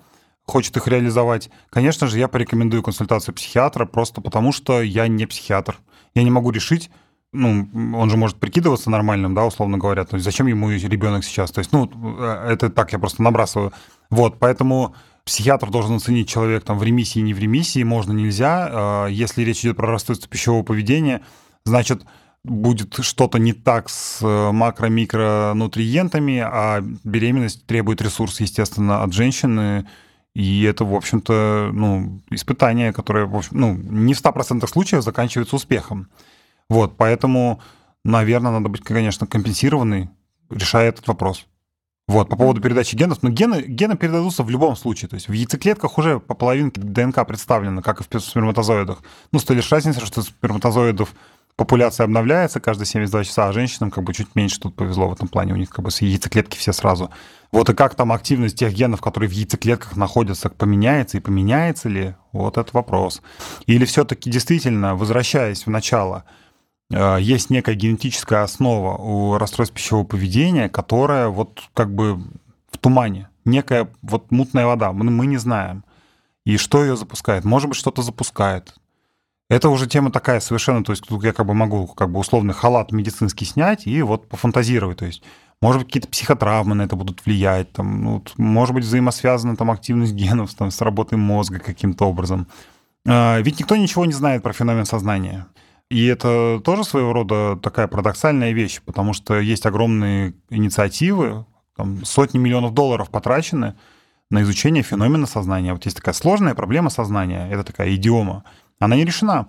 [0.44, 5.78] хочет их реализовать, конечно же, я порекомендую консультацию психиатра, просто потому что я не психиатр.
[6.14, 6.92] Я не могу решить,
[7.32, 10.06] ну, он же может прикидываться нормальным, да, условно говоря.
[10.06, 11.52] То есть зачем ему ребенок сейчас?
[11.52, 11.90] То есть, ну,
[12.20, 13.74] э, это так я просто набрасываю.
[14.10, 14.96] Вот, поэтому
[15.28, 18.70] психиатр должен оценить человек там в ремиссии, не в ремиссии, можно, нельзя.
[18.72, 21.22] А, если речь идет про расстройство пищевого поведения,
[21.66, 22.04] значит,
[22.44, 29.86] будет что-то не так с э, макро-микронутриентами, а беременность требует ресурс, естественно, от женщины,
[30.34, 35.58] и это, в общем-то, ну, испытание, которое, в общем, ну, не в 100% случаев заканчивается
[35.58, 36.10] успехом.
[36.70, 37.60] Вот, поэтому,
[38.06, 40.10] наверное, надо быть, конечно, компенсированной,
[40.50, 41.46] решая этот вопрос.
[42.08, 43.22] Вот, по поводу передачи генов.
[43.22, 45.10] Но гены, гены передадутся в любом случае.
[45.10, 49.04] То есть в яйцеклетках уже по половинке ДНК представлена, как и в сперматозоидах.
[49.34, 51.14] Ну, с той лишь разницей, что сперматозоидов
[51.58, 55.28] популяция обновляется каждые 72 часа, а женщинам как бы чуть меньше тут повезло в этом
[55.28, 55.52] плане.
[55.52, 57.10] У них как бы яйцеклетки все сразу.
[57.52, 62.16] Вот и как там активность тех генов, которые в яйцеклетках находятся, поменяется и поменяется ли?
[62.32, 63.22] Вот это вопрос.
[63.66, 66.24] Или все-таки действительно, возвращаясь в начало,
[66.90, 72.18] есть некая генетическая основа у расстройств пищевого поведения, которая вот как бы
[72.72, 75.84] в тумане, некая вот мутная вода, мы, не знаем.
[76.46, 77.44] И что ее запускает?
[77.44, 78.74] Может быть, что-то запускает.
[79.50, 82.54] Это уже тема такая совершенно, то есть тут я как бы могу как бы условный
[82.54, 85.24] халат медицинский снять и вот пофантазировать, то есть
[85.62, 90.14] может быть, какие-то психотравмы на это будут влиять, там, ну, может быть, взаимосвязана там активность
[90.14, 92.48] генов там, с работой мозга каким-то образом.
[93.06, 95.48] Э, ведь никто ничего не знает про феномен сознания.
[95.90, 102.38] И это тоже своего рода такая парадоксальная вещь, потому что есть огромные инициативы, там сотни
[102.38, 103.76] миллионов долларов потрачены
[104.30, 105.74] на изучение феномена сознания.
[105.74, 108.44] Вот есть такая сложная проблема сознания, это такая идиома.
[108.80, 109.48] Она не решена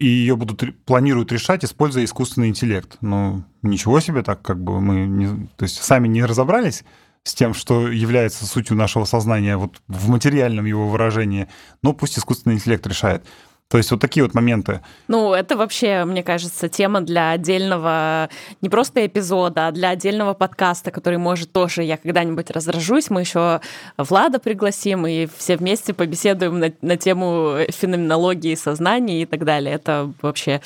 [0.00, 2.96] и ее будут планируют решать, используя искусственный интеллект.
[3.02, 6.84] Ну, ничего себе, так как бы мы не, то есть сами не разобрались
[7.22, 11.48] с тем, что является сутью нашего сознания вот в материальном его выражении,
[11.82, 13.26] но пусть искусственный интеллект решает.
[13.70, 14.80] То есть вот такие вот моменты.
[15.06, 18.28] Ну, это вообще, мне кажется, тема для отдельного,
[18.62, 23.60] не просто эпизода, а для отдельного подкаста, который может тоже, я когда-нибудь разражусь, мы еще
[23.96, 29.76] Влада пригласим, и все вместе побеседуем на, на тему феноменологии сознания и так далее.
[29.76, 30.60] Это вообще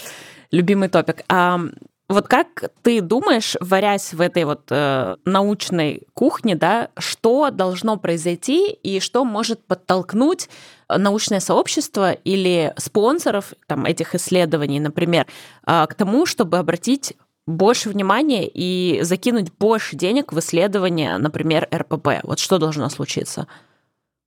[0.51, 1.25] любимый топик.
[1.29, 1.61] А
[2.09, 8.71] вот как ты думаешь, варясь в этой вот э, научной кухне, да, что должно произойти
[8.73, 10.51] и что может подтолкнуть
[10.89, 15.27] научное сообщество или спонсоров там, этих исследований, например,
[15.67, 17.15] э, к тому, чтобы обратить
[17.47, 22.23] больше внимания и закинуть больше денег в исследования, например, РПП?
[22.23, 23.47] Вот что должно случиться?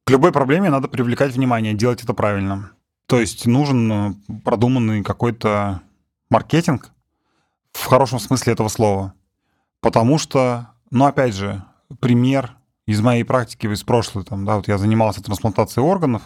[0.06, 2.72] К любой проблеме надо привлекать внимание, делать это правильно.
[3.08, 4.14] То есть нужен э,
[4.44, 5.82] продуманный какой-то
[6.32, 6.92] маркетинг,
[7.78, 9.14] в хорошем смысле этого слова.
[9.82, 11.64] Потому что, ну, опять же,
[12.00, 12.58] пример
[12.88, 16.24] из моей практики из прошлой, там, да, вот я занимался трансплантацией органов,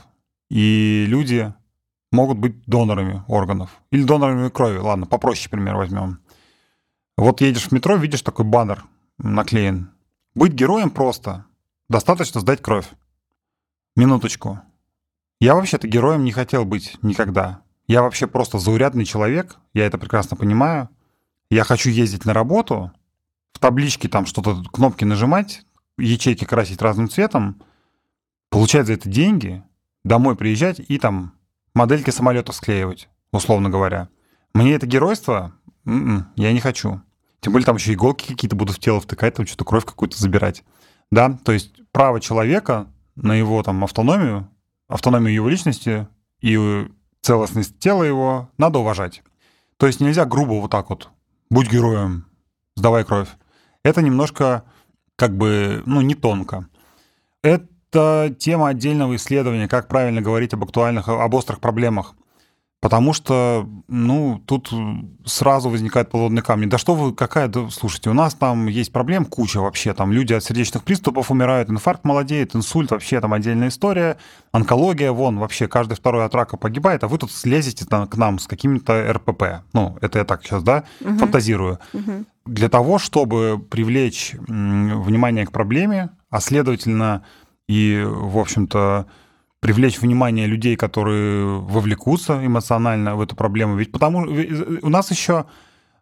[0.50, 1.54] и люди
[2.12, 3.82] могут быть донорами органов.
[3.92, 4.78] Или донорами крови.
[4.78, 6.20] Ладно, попроще пример возьмем.
[7.18, 8.86] Вот едешь в метро, видишь такой баннер
[9.18, 9.92] наклеен.
[10.34, 11.46] Быть героем просто.
[11.90, 12.88] Достаточно сдать кровь.
[13.96, 14.62] Минуточку.
[15.40, 17.62] Я вообще-то героем не хотел быть никогда.
[17.88, 20.90] Я вообще просто заурядный человек, я это прекрасно понимаю
[21.52, 22.92] я хочу ездить на работу,
[23.52, 25.64] в табличке там что-то, кнопки нажимать,
[25.98, 27.62] ячейки красить разным цветом,
[28.50, 29.62] получать за это деньги,
[30.06, 31.34] домой приезжать и там
[31.74, 34.08] модельки самолетов склеивать, условно говоря.
[34.54, 35.54] Мне это геройство,
[35.86, 37.02] м-м, я не хочу.
[37.42, 40.64] Тем более там еще иголки какие-то будут в тело втыкать, там что-то кровь какую-то забирать.
[41.12, 44.50] Да, то есть право человека на его там автономию,
[44.88, 46.08] автономию его личности
[46.40, 46.88] и
[47.22, 49.22] целостность тела его надо уважать.
[49.76, 51.10] То есть нельзя грубо вот так вот
[51.52, 52.26] будь героем,
[52.76, 53.28] сдавай кровь.
[53.84, 54.64] Это немножко
[55.16, 56.68] как бы, ну, не тонко.
[57.44, 62.16] Это тема отдельного исследования, как правильно говорить об актуальных, об острых проблемах.
[62.82, 64.72] Потому что, ну, тут
[65.24, 66.68] сразу возникает подводный камень.
[66.68, 69.94] Да что вы, какая, да, слушайте, у нас там есть проблем куча вообще.
[69.94, 74.18] Там люди от сердечных приступов умирают, инфаркт молодеет, инсульт вообще там отдельная история.
[74.52, 78.48] Онкология, вон, вообще каждый второй от рака погибает, а вы тут слезете к нам с
[78.48, 79.64] какими-то РПП.
[79.74, 81.20] Ну, это я так сейчас, да, угу.
[81.20, 81.78] фантазирую.
[81.94, 82.26] Угу.
[82.48, 87.24] Для того, чтобы привлечь внимание к проблеме, а следовательно
[87.68, 89.06] и, в общем-то,
[89.62, 93.78] привлечь внимание людей, которые вовлекутся эмоционально в эту проблему.
[93.78, 94.28] Ведь потому
[94.82, 95.46] у нас еще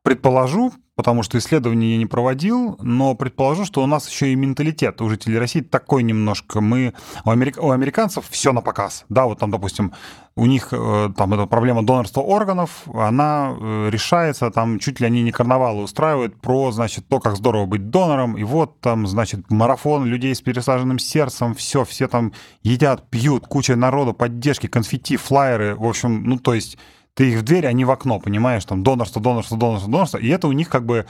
[0.04, 5.02] предположу, потому что исследований я не проводил, но предположу, что у нас еще и менталитет
[5.02, 6.62] у жителей России такой немножко.
[6.62, 6.94] Мы
[7.24, 7.58] у, америк...
[7.62, 9.06] у американцев все на показ.
[9.08, 9.94] Да, вот там, допустим,
[10.36, 15.22] у них э, там эта проблема донорства органов, она э, решается, там чуть ли они
[15.22, 20.06] не карнавалы устраивают про, значит, то, как здорово быть донором, и вот там, значит, марафон
[20.06, 22.34] людей с пересаженным сердцем, все, все там
[22.64, 26.78] едят, пьют, куча народа, поддержки, конфетти, флайеры, в общем, ну, то есть
[27.20, 30.48] ты их в дверь, они в окно, понимаешь, там донорство, донорство, донорство, донорство, и это
[30.48, 31.06] у них как бы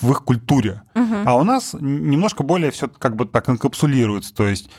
[0.00, 0.80] в их культуре.
[0.94, 1.16] Угу.
[1.26, 4.70] А у нас немножко более все как бы так инкапсулируется, то есть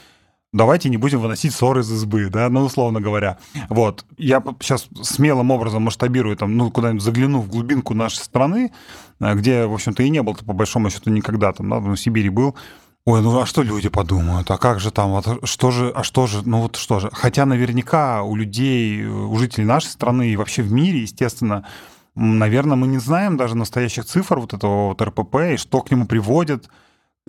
[0.53, 3.37] давайте не будем выносить ссоры из избы, да, ну, условно говоря.
[3.69, 4.07] Вот.
[4.17, 8.71] Я сейчас смелым образом масштабирую, там, ну, куда-нибудь загляну в глубинку нашей страны,
[9.19, 12.29] э, где, в общем-то, и не был по большому счету никогда, там, да, в Сибири
[12.29, 12.55] был,
[13.07, 14.49] Ой, ну а что люди подумают?
[14.49, 15.11] А как же там?
[15.11, 15.91] Вот, что же?
[15.95, 16.41] А что же?
[16.43, 17.11] Ну вот что же?
[17.13, 21.67] Хотя наверняка у людей, у жителей нашей страны и вообще в мире, естественно,
[22.15, 26.07] наверное, мы не знаем даже настоящих цифр вот этого вот РПП и что к нему
[26.07, 26.67] приводит.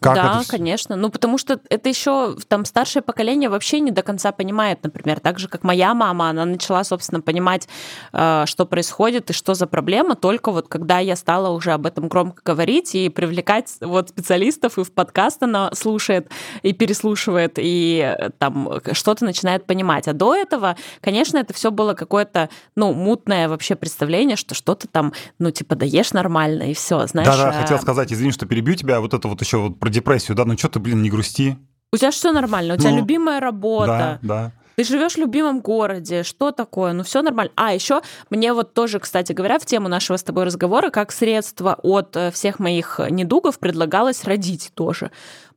[0.01, 0.51] Как да, это...
[0.51, 0.95] конечно.
[0.95, 5.39] Ну, потому что это еще там старшее поколение вообще не до конца понимает, например, так
[5.39, 7.67] же, как моя мама, она начала, собственно, понимать,
[8.13, 12.09] э, что происходит и что за проблема, только вот когда я стала уже об этом
[12.09, 16.29] громко говорить и привлекать вот специалистов, и в подкаст она слушает
[16.63, 20.09] и переслушивает, и э, там что-то начинает понимать.
[20.09, 25.15] А до этого, конечно, это все было какое-то, ну, мутное вообще представление, что что-то там,
[25.39, 27.29] ну, типа, даешь нормально, и все, знаешь.
[27.29, 27.63] Да-да, а...
[27.63, 30.59] хотел сказать, извини, что перебью тебя, вот это вот еще вот про депрессию, да, ну
[30.59, 31.57] что ты, блин, не грусти.
[31.93, 34.19] У тебя все нормально, у ну, тебя любимая работа.
[34.21, 34.53] Да, да.
[34.75, 36.93] Ты живешь в любимом городе, что такое?
[36.93, 37.53] Ну, все нормально.
[37.55, 41.79] А, еще мне вот тоже, кстати говоря, в тему нашего с тобой разговора, как средство
[41.83, 45.13] от э, всех моих недугов предлагалось родить тоже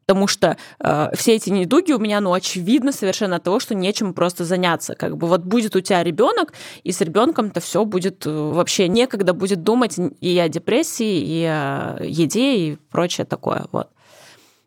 [0.05, 4.15] потому что э, все эти недуги у меня, ну, очевидно совершенно от того, что нечем
[4.15, 4.95] просто заняться.
[4.95, 6.53] Как бы вот будет у тебя ребенок,
[6.83, 11.99] и с ребенком-то все будет э, вообще некогда будет думать и о депрессии, и о
[12.01, 13.67] еде, и прочее такое.
[13.71, 13.89] Вот.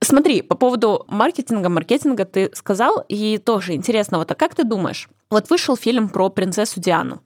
[0.02, 5.08] Смотри, по поводу маркетинга, маркетинга ты сказал, и тоже интересно, вот а как ты думаешь?
[5.30, 7.22] Вот вышел фильм про принцессу Диану.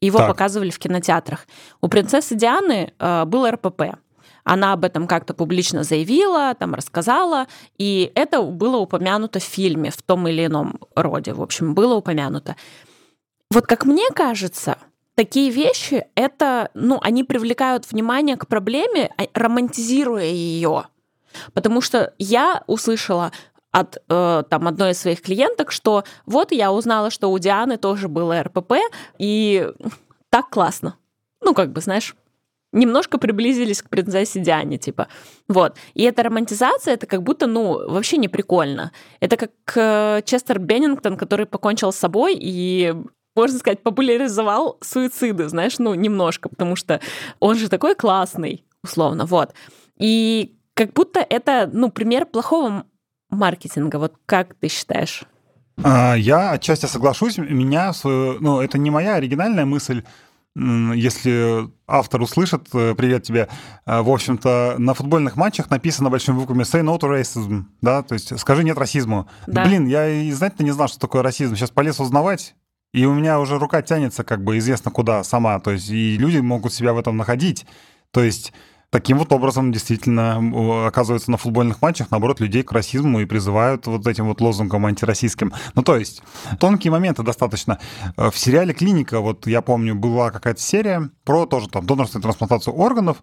[0.00, 0.28] Его так.
[0.28, 1.46] показывали в кинотеатрах.
[1.80, 3.96] У принцессы Дианы э, был РПП.
[4.44, 7.46] Она об этом как-то публично заявила, там рассказала,
[7.76, 11.32] и это было упомянуто в фильме в том или ином роде.
[11.32, 12.54] В общем, было упомянуто.
[13.50, 14.78] Вот как мне кажется,
[15.16, 20.84] такие вещи, это, ну, они привлекают внимание к проблеме, а, романтизируя ее.
[21.54, 23.32] Потому что я услышала
[23.72, 28.08] от э, там одной из своих клиенток, что вот я узнала, что у Дианы тоже
[28.08, 28.74] было РПП,
[29.18, 29.70] и
[30.30, 30.96] так классно.
[31.42, 32.16] Ну, как бы, знаешь,
[32.72, 35.08] немножко приблизились к принцессе Диане, типа.
[35.48, 35.76] Вот.
[35.94, 38.92] И эта романтизация, это как будто, ну, вообще не прикольно.
[39.20, 42.94] Это как э, Честер Беннингтон, который покончил с собой и
[43.34, 47.00] можно сказать, популяризовал суициды, знаешь, ну, немножко, потому что
[47.38, 49.52] он же такой классный, условно, вот.
[49.98, 52.84] И как будто это, ну, пример плохого
[53.30, 53.96] маркетинга.
[53.96, 55.24] Вот как ты считаешь?
[55.82, 57.38] А, я отчасти соглашусь.
[57.38, 60.04] Меня, ну, это не моя оригинальная мысль,
[60.54, 63.48] если автор услышит, э, привет тебе,
[63.84, 68.14] э, в общем-то, на футбольных матчах написано большими буквами «Say no to racism», да, то
[68.14, 69.28] есть «Скажи нет расизму».
[69.46, 69.64] Да.
[69.64, 71.56] Блин, я и знать-то не знал, что такое расизм.
[71.56, 72.54] Сейчас полез узнавать,
[72.94, 76.38] и у меня уже рука тянется как бы известно куда сама, то есть и люди
[76.38, 77.66] могут себя в этом находить.
[78.10, 78.54] То есть
[78.90, 84.06] таким вот образом действительно оказывается на футбольных матчах, наоборот, людей к расизму и призывают вот
[84.06, 85.52] этим вот лозунгом антироссийским.
[85.74, 86.22] Ну, то есть,
[86.60, 87.78] тонкие моменты достаточно.
[88.16, 92.74] Э, в сериале «Клиника», вот я помню, была какая-то серия про тоже там донорство трансплантацию
[92.74, 93.22] органов,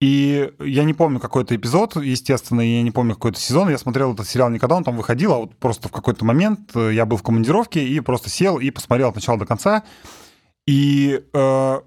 [0.00, 3.68] и я не помню какой-то эпизод, естественно, я не помню какой-то сезон.
[3.68, 6.70] Я смотрел этот сериал не когда он там выходил, а вот просто в какой-то момент
[6.76, 9.82] э, я был в командировке и просто сел и посмотрел от начала до конца.
[10.68, 11.80] И э,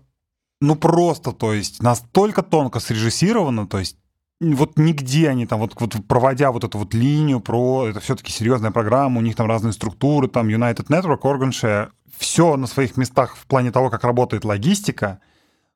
[0.62, 3.97] ну просто, то есть настолько тонко срежиссировано, то есть
[4.39, 8.72] вот нигде они там, вот, вот проводя вот эту вот линию про, это все-таки серьезная
[8.72, 13.45] программа, у них там разные структуры, там United Network, Organshare, все на своих местах в
[13.47, 15.20] плане того, как работает логистика,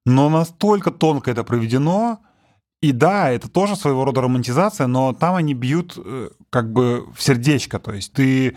[0.05, 2.19] но настолько тонко это проведено,
[2.81, 7.23] и да, это тоже своего рода романтизация, но там они бьют э, как бы в
[7.23, 8.55] сердечко, то есть ты,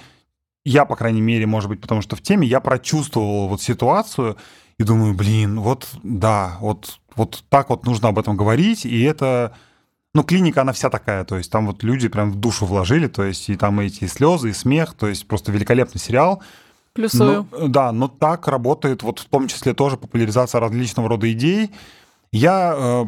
[0.65, 4.37] я, по крайней мере, может быть, потому что в теме, я прочувствовал вот ситуацию,
[4.79, 9.55] и думаю, блин, вот да, вот, вот так вот нужно об этом говорить, и это...
[10.15, 13.25] Ну, клиника, она вся такая, то есть там вот люди прям в душу вложили, то
[13.25, 16.43] есть и там эти слезы, и смех, то есть просто великолепный сериал.
[16.95, 17.47] Плюсую.
[17.53, 21.71] Но, да, но так работает вот в том числе тоже популяризация различного рода идей.
[22.33, 23.05] Я, э,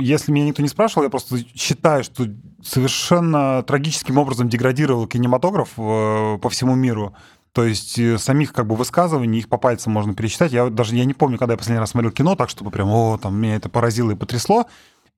[0.00, 2.26] если меня никто не спрашивал, я просто считаю, что
[2.62, 7.14] совершенно трагическим образом деградировал кинематограф э, по всему миру.
[7.56, 10.52] То есть э, самих как бы высказываний, их по пальцам можно пересчитать.
[10.52, 13.16] Я даже я не помню, когда я последний раз смотрел кино, так чтобы прям, о,
[13.16, 14.66] там меня это поразило и потрясло.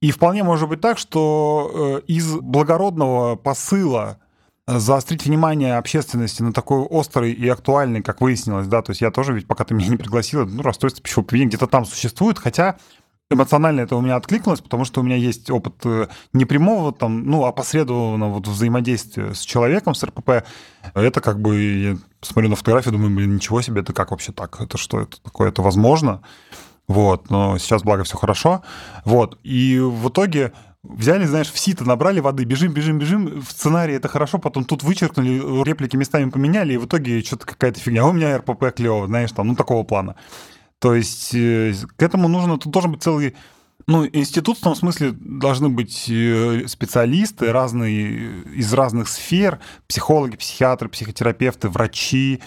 [0.01, 4.21] И вполне может быть так, что э, из благородного посыла
[4.69, 9.11] э, заострить внимание общественности на такой острый и актуальный, как выяснилось, да, то есть я
[9.11, 12.77] тоже, ведь пока ты меня не пригласила, ну, расстройство пищевого поведения где-то там существует, хотя
[13.31, 15.85] эмоционально это у меня откликнулось, потому что у меня есть опыт
[16.33, 20.45] непрямого, там, ну, опосредованного вот взаимодействия с человеком, с РПП.
[20.95, 24.61] Это как бы смотрю на фотографию, думаю, блин, ничего себе, это как вообще так?
[24.61, 25.51] Это что это такое?
[25.51, 26.23] Это возможно?
[26.87, 28.63] Вот, но сейчас, благо, все хорошо.
[29.05, 30.53] Вот, и в итоге
[30.83, 34.83] взяли, знаешь, в сито набрали воды, бежим, бежим, бежим, в сценарии это хорошо, потом тут
[34.83, 38.05] вычеркнули, реплики местами поменяли, и в итоге что-то какая-то фигня.
[38.05, 40.17] А у меня РПП клево, знаешь, там, ну, такого плана.
[40.79, 43.35] То есть э, к этому нужно, тут должен быть целый
[43.89, 50.91] ну, институт в том смысле должны быть э, специалисты разные, из разных сфер, психологи, психиатры,
[50.91, 52.43] психотерапевты, врачи,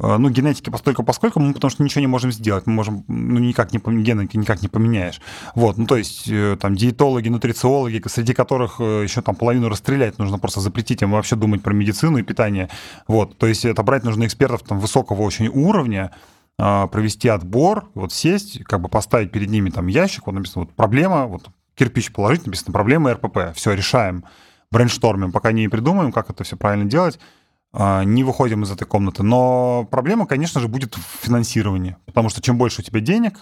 [0.00, 3.38] э, ну, генетики постольку поскольку мы потому что ничего не можем сделать, мы можем, ну,
[3.38, 5.20] никак не, генетики никак не поменяешь.
[5.54, 10.38] Вот, ну, то есть, э, там, диетологи, нутрициологи, среди которых еще там половину расстрелять нужно
[10.38, 12.70] просто запретить им вообще думать про медицину и питание.
[13.06, 18.12] Вот, то есть, это брать нужно экспертов там высокого очень уровня, а, провести отбор, вот
[18.12, 22.44] сесть, как бы поставить перед ними там ящик, вот написано вот проблема, вот кирпич положить,
[22.46, 24.24] написано проблема РПП, все, решаем,
[24.70, 27.18] брейнштормим, пока не придумаем, как это все правильно делать,
[27.72, 29.22] а, не выходим из этой комнаты.
[29.22, 33.38] Но проблема, конечно же, будет в финансировании, потому что чем больше у тебя денег,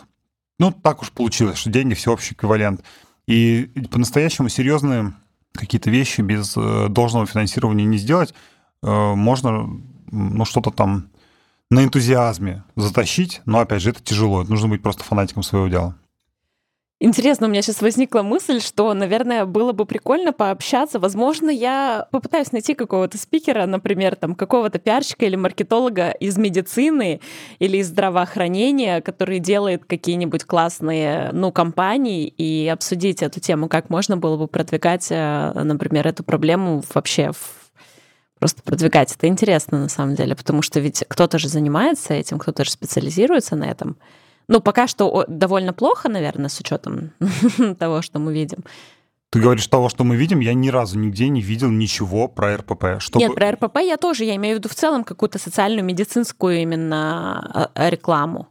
[0.59, 2.83] ну, так уж получилось, что деньги всеобщий эквивалент.
[3.27, 5.15] И по-настоящему серьезные
[5.53, 8.35] какие-то вещи без э, должного финансирования не сделать,
[8.83, 9.69] э, можно
[10.11, 11.11] ну, что-то там
[11.71, 14.45] на энтузиазме затащить, но, опять же, это тяжело.
[14.45, 15.97] Нужно быть просто фанатиком своего дела.
[16.99, 20.99] Интересно, у меня сейчас возникла мысль, что, наверное, было бы прикольно пообщаться.
[20.99, 27.21] Возможно, я попытаюсь найти какого-то спикера, например, там какого-то пиарщика или маркетолога из медицины
[27.59, 34.17] или из здравоохранения, который делает какие-нибудь классные, ну, компании, и обсудить эту тему, как можно
[34.17, 37.66] было бы продвигать, э, например, эту проблему вообще в
[38.39, 39.15] просто продвигать.
[39.15, 43.57] Это интересно на самом деле, потому что ведь кто-то же занимается этим, кто-то же специализируется
[43.57, 43.97] на этом.
[44.49, 47.13] Ну, пока что довольно плохо, наверное, с учетом
[47.79, 48.65] того, что мы видим.
[49.31, 53.01] Ты говоришь того, что мы видим, я ни разу нигде не видел ничего про РПП.
[53.01, 53.25] Чтобы...
[53.25, 57.71] Нет, про РПП я тоже, я имею в виду в целом какую-то социальную, медицинскую именно
[57.75, 58.49] а, рекламу.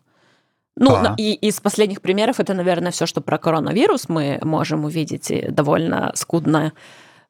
[0.75, 1.15] Ну, а.
[1.17, 6.11] и из последних примеров это, наверное, все, что про коронавирус мы можем увидеть, и довольно
[6.15, 6.73] скудно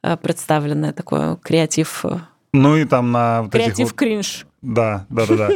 [0.02, 2.04] э, представленное такое креатив.
[2.56, 3.96] Ну и там на вот креатив вот...
[3.96, 4.46] кринж.
[4.62, 5.50] Да, да, да, да.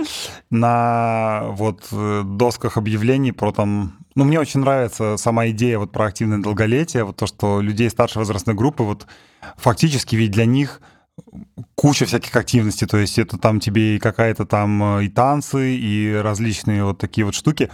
[0.50, 3.98] На вот э, досках объявлений про там...
[4.16, 8.20] Ну, мне очень нравится сама идея вот про активное долголетие, вот то, что людей старшей
[8.20, 9.08] возрастной группы вот
[9.58, 10.82] фактически ведь для них
[11.76, 16.14] куча всяких активностей, то есть это там тебе и какая-то там э, и танцы, и
[16.14, 17.70] различные вот такие вот штуки.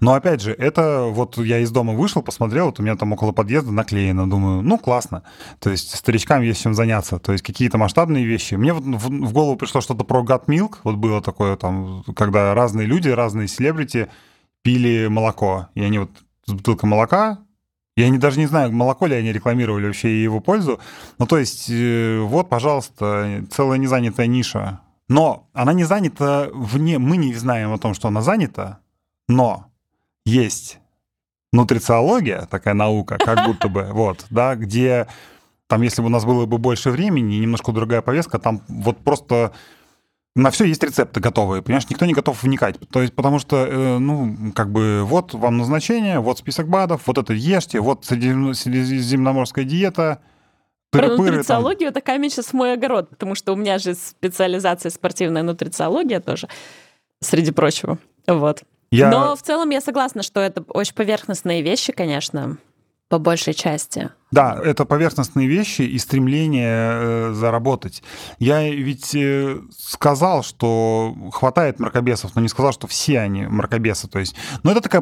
[0.00, 3.32] Но опять же, это вот я из дома вышел, посмотрел, вот у меня там около
[3.32, 5.22] подъезда наклеено, думаю, ну классно,
[5.60, 8.54] то есть старичкам есть чем заняться, то есть какие-то масштабные вещи.
[8.54, 12.54] Мне вот в, в голову пришло что-то про God Milk, вот было такое там, когда
[12.54, 14.08] разные люди, разные селебрити
[14.62, 16.10] пили молоко, и они вот
[16.46, 17.43] с бутылкой молока
[17.96, 20.80] я не, даже не знаю, молоко ли они рекламировали вообще и его пользу.
[21.18, 24.80] Ну, то есть, э, вот, пожалуйста, целая незанятая ниша.
[25.08, 26.98] Но она не занята вне...
[26.98, 28.80] Мы не знаем о том, что она занята,
[29.28, 29.66] но
[30.24, 30.78] есть
[31.52, 35.06] нутрициология, такая наука, как будто бы, вот, да, где
[35.68, 39.52] там, если бы у нас было бы больше времени немножко другая повестка, там вот просто
[40.36, 43.98] на все есть рецепты готовые, понимаешь, никто не готов вникать, то есть потому что, э,
[43.98, 50.20] ну, как бы, вот вам назначение, вот список БАДов, вот это ешьте, вот средиземноморская диета,
[50.90, 52.02] про нутрициологию там.
[52.02, 56.48] камень сейчас мой огород, потому что у меня же специализация спортивная нутрициология тоже,
[57.20, 57.98] среди прочего.
[58.26, 58.62] Вот.
[58.90, 59.10] Я...
[59.10, 62.58] Но в целом я согласна, что это очень поверхностные вещи, конечно
[63.14, 64.10] по большей части.
[64.32, 68.02] Да, это поверхностные вещи и стремление э, заработать.
[68.40, 74.08] Я ведь э, сказал, что хватает мракобесов, но не сказал, что все они мракобесы.
[74.08, 74.34] То есть,
[74.64, 75.00] но это такая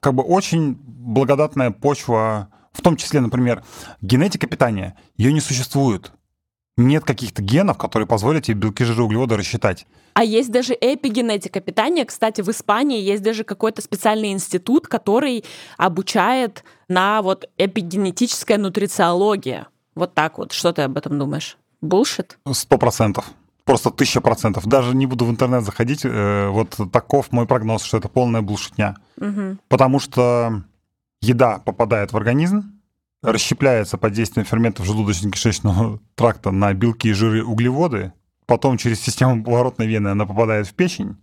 [0.00, 3.62] как бы очень благодатная почва, в том числе, например,
[4.00, 4.96] генетика питания.
[5.16, 6.10] Ее не существует
[6.76, 9.86] нет каких-то генов, которые позволят тебе белки, жиры, углеводы рассчитать.
[10.14, 12.04] А есть даже эпигенетика питания.
[12.04, 15.44] Кстати, в Испании есть даже какой-то специальный институт, который
[15.76, 19.68] обучает на вот эпигенетическая нутрициология.
[19.94, 20.52] Вот так вот.
[20.52, 21.56] Что ты об этом думаешь?
[21.80, 22.38] Булшит?
[22.52, 23.26] Сто процентов.
[23.64, 24.66] Просто тысяча процентов.
[24.66, 26.04] Даже не буду в интернет заходить.
[26.04, 28.96] Э, вот таков мой прогноз, что это полная булшитня.
[29.18, 29.58] Угу.
[29.68, 30.62] Потому что
[31.22, 32.74] еда попадает в организм,
[33.22, 38.12] расщепляется под действием ферментов желудочно-кишечного тракта на белки, жиры, углеводы,
[38.46, 41.16] потом через систему поворотной вены она попадает в печень,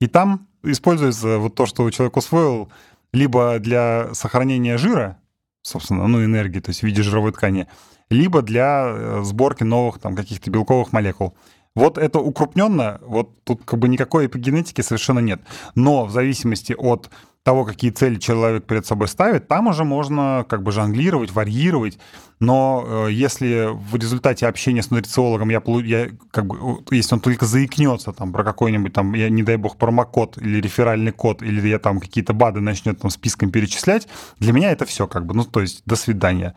[0.00, 2.70] и там используется вот то, что человек усвоил,
[3.12, 5.18] либо для сохранения жира,
[5.62, 7.66] собственно, ну, энергии, то есть в виде жировой ткани,
[8.08, 11.36] либо для э, сборки новых там каких-то белковых молекул.
[11.76, 15.40] Вот это укрупненно, вот тут как бы никакой эпигенетики совершенно нет.
[15.76, 17.10] Но в зависимости от
[17.42, 21.98] того, какие цели человек перед собой ставит, там уже можно как бы жонглировать, варьировать.
[22.38, 27.46] Но э, если в результате общения с нутрициологом я, я как бы, если он только
[27.46, 31.78] заикнется там про какой-нибудь там, я, не дай бог, промокод или реферальный код, или я
[31.78, 34.06] там какие-то БАДы начнет там списком перечислять,
[34.38, 36.54] для меня это все как бы, ну, то есть до свидания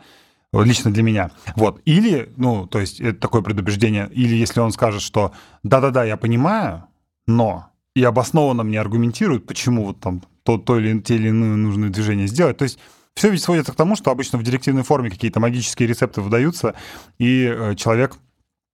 [0.62, 1.30] лично для меня.
[1.56, 1.80] Вот.
[1.84, 5.32] Или, ну, то есть это такое предубеждение, или если он скажет, что
[5.62, 6.84] да-да-да, я понимаю,
[7.26, 11.90] но и обоснованно мне аргументируют, почему вот там то, то или те или иные нужные
[11.90, 12.56] движения сделать.
[12.56, 12.78] То есть
[13.14, 16.74] все ведь сводится к тому, что обычно в директивной форме какие-то магические рецепты выдаются,
[17.18, 18.18] и э, человек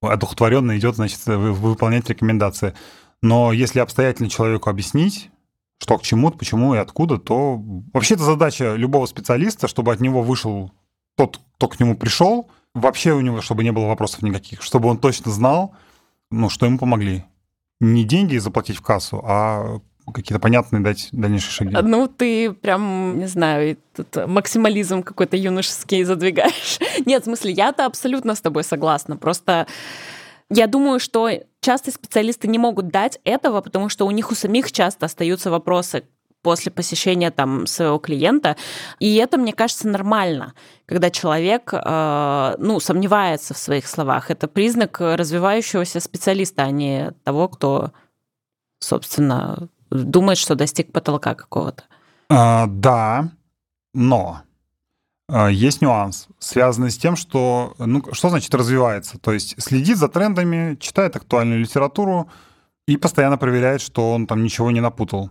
[0.00, 2.74] одухотворенно идет, значит, выполнять рекомендации.
[3.22, 5.30] Но если обстоятельно человеку объяснить,
[5.78, 7.56] что к чему, почему и откуда, то
[7.92, 10.72] вообще это задача любого специалиста, чтобы от него вышел
[11.16, 14.96] тот, кто к нему пришел, вообще у него, чтобы не было вопросов никаких, чтобы он
[14.96, 15.74] точно знал,
[16.30, 17.26] ну, что ему помогли.
[17.80, 21.76] Не деньги заплатить в кассу, а какие-то понятные дать дальнейшие шаги?
[21.82, 26.78] Ну, ты прям, не знаю, тут максимализм какой-то юношеский задвигаешь.
[27.04, 29.18] Нет, в смысле, я-то абсолютно с тобой согласна.
[29.18, 29.66] Просто
[30.48, 31.28] я думаю, что
[31.60, 36.04] часто специалисты не могут дать этого, потому что у них у самих часто остаются вопросы
[36.42, 38.56] после посещения там своего клиента.
[38.98, 40.54] И это, мне кажется, нормально,
[40.86, 44.30] когда человек э, ну, сомневается в своих словах.
[44.30, 47.92] Это признак развивающегося специалиста, а не того, кто,
[48.78, 51.84] собственно, думает, что достиг потолка какого-то.
[52.28, 53.30] А, да,
[53.92, 54.42] но
[55.32, 59.18] А, есть нюанс, связанный с тем, что, ну, что значит развивается?
[59.18, 62.28] То есть следит за трендами, читает актуальную литературу
[62.88, 65.30] и постоянно проверяет, что он там ничего не напутал.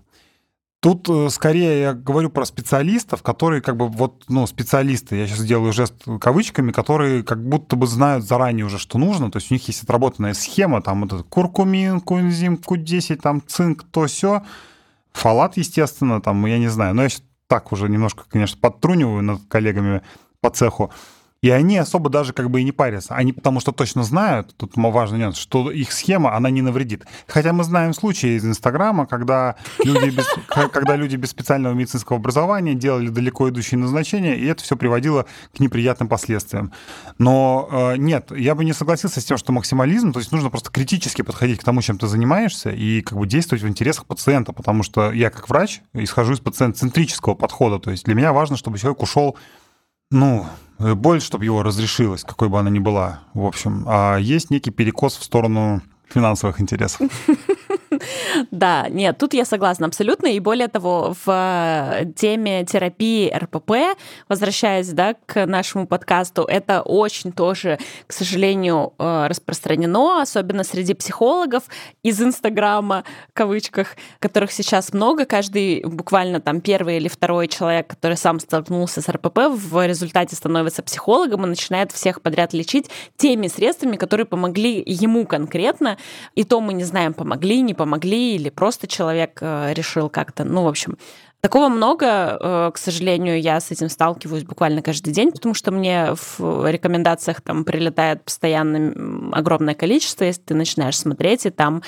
[0.82, 5.44] Тут э, скорее я говорю про специалистов, которые как бы вот, ну, специалисты, я сейчас
[5.44, 9.54] делаю жест кавычками, которые как будто бы знают заранее уже, что нужно, то есть у
[9.54, 14.44] них есть отработанная схема, там вот этот куркумин, кунзим, Q10, там цинк, то все,
[15.12, 17.10] фалат, естественно, там, я не знаю, но я
[17.48, 20.02] так уже немножко, конечно, подтруниваю над коллегами
[20.40, 20.92] по цеху,
[21.42, 23.16] и они особо даже как бы и не парятся.
[23.16, 27.06] Они потому что точно знают, тут важный нюанс, что их схема, она не навредит.
[27.28, 32.76] Хотя мы знаем случаи из Инстаграма, когда люди без, когда люди без специального медицинского образования
[32.76, 35.26] делали далеко идущие назначения, и это все приводило
[35.56, 36.74] к неприятным последствиям.
[37.18, 40.72] Но э, нет, я бы не согласился с тем, что максимализм, то есть нужно просто
[40.72, 44.84] критически подходить к тому, чем ты занимаешься, и как бы действовать в интересах пациента, потому
[44.84, 49.02] что я как врач исхожу из пациент-центрического подхода, то есть для меня важно, чтобы человек
[49.02, 49.38] ушел
[50.12, 50.48] ну,
[50.80, 53.84] боль, чтобы его разрешилась, какой бы она ни была, в общем.
[53.88, 57.10] А есть некий перекос в сторону финансовых интересов.
[58.52, 60.28] Да, нет, тут я согласна абсолютно.
[60.28, 67.80] И более того, в теме терапии РПП, возвращаясь да, к нашему подкасту, это очень тоже,
[68.08, 71.64] к сожалению, э, распространено, особенно среди психологов
[72.04, 75.26] из Инстаграма, в кавычках, которых сейчас много.
[75.26, 80.84] Каждый буквально там первый или второй человек, который сам столкнулся с РПП, в результате становится
[80.84, 85.98] психологом и начинает всех подряд лечить теми средствами, которые помогли ему конкретно.
[86.36, 90.64] И то мы не знаем, помогли, не помогли, или просто человек э, решил как-то, ну,
[90.64, 90.98] в общем,
[91.42, 96.14] Такого много, э, к сожалению, я с этим сталкиваюсь буквально каждый день, потому что мне
[96.14, 101.82] в рекомендациях там прилетает постоянно огромное количество, если ты начинаешь смотреть, и там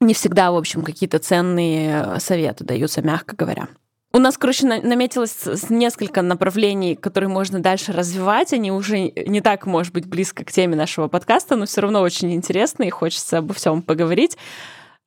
[0.00, 3.68] не всегда, в общем, какие-то ценные советы даются, мягко говоря.
[4.14, 8.54] У нас, короче, наметилось несколько направлений, которые можно дальше развивать.
[8.54, 12.32] Они уже не так, может быть, близко к теме нашего подкаста, но все равно очень
[12.32, 14.38] интересно, и хочется обо всем поговорить.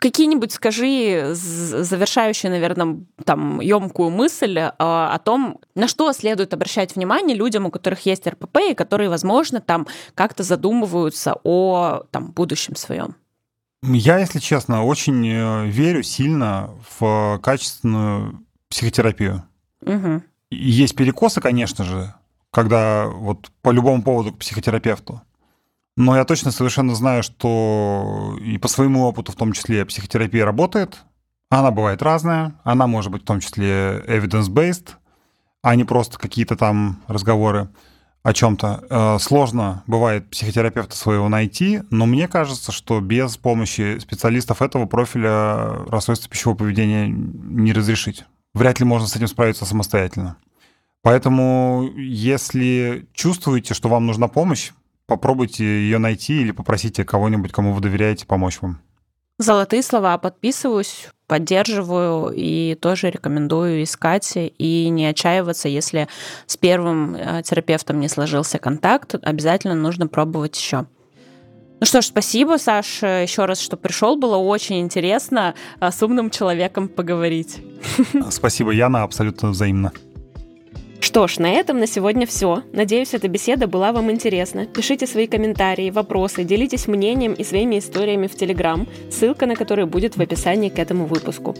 [0.01, 7.37] Какие-нибудь, скажи, завершающие, наверное, там, емкую мысль а, о том, на что следует обращать внимание
[7.37, 9.85] людям, у которых есть РПП, и которые, возможно, там
[10.15, 13.15] как-то задумываются о там, будущем своем.
[13.83, 19.43] Я, если честно, очень э, верю сильно в качественную психотерапию.
[19.85, 20.23] Угу.
[20.49, 22.15] Есть перекосы, конечно же,
[22.49, 25.21] когда вот по любому поводу к психотерапевту.
[26.01, 31.03] Но я точно совершенно знаю, что и по своему опыту в том числе психотерапия работает.
[31.49, 32.55] Она бывает разная.
[32.63, 34.93] Она может быть в том числе evidence-based,
[35.61, 37.69] а не просто какие-то там разговоры
[38.23, 38.83] о чем-то.
[38.89, 45.85] Э, сложно бывает психотерапевта своего найти, но мне кажется, что без помощи специалистов этого профиля
[45.85, 48.25] расстройства пищевого поведения не разрешить
[48.55, 50.37] вряд ли можно с этим справиться самостоятельно.
[51.03, 54.71] Поэтому, если чувствуете, что вам нужна помощь,
[55.12, 58.80] попробуйте ее найти или попросите кого-нибудь, кому вы доверяете, помочь вам.
[59.39, 60.18] Золотые слова.
[60.18, 66.07] Подписываюсь, поддерживаю и тоже рекомендую искать и не отчаиваться, если
[66.45, 70.86] с первым э, терапевтом не сложился контакт, обязательно нужно пробовать еще.
[71.82, 74.16] Ну что ж, спасибо, Саш, еще раз, что пришел.
[74.16, 77.62] Было очень интересно а, с умным человеком поговорить.
[78.30, 79.91] Спасибо, Яна, абсолютно взаимно.
[81.01, 82.61] Что ж, на этом на сегодня все.
[82.71, 84.67] Надеюсь, эта беседа была вам интересна.
[84.67, 90.15] Пишите свои комментарии, вопросы, делитесь мнением и своими историями в Телеграм, ссылка на который будет
[90.15, 91.55] в описании к этому выпуску.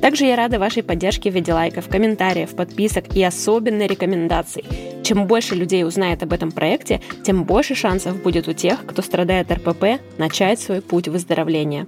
[0.00, 4.64] Также я рада вашей поддержке в виде лайков, комментариев, подписок и особенной рекомендаций.
[5.04, 9.52] Чем больше людей узнает об этом проекте, тем больше шансов будет у тех, кто страдает
[9.52, 11.86] РПП, начать свой путь выздоровления.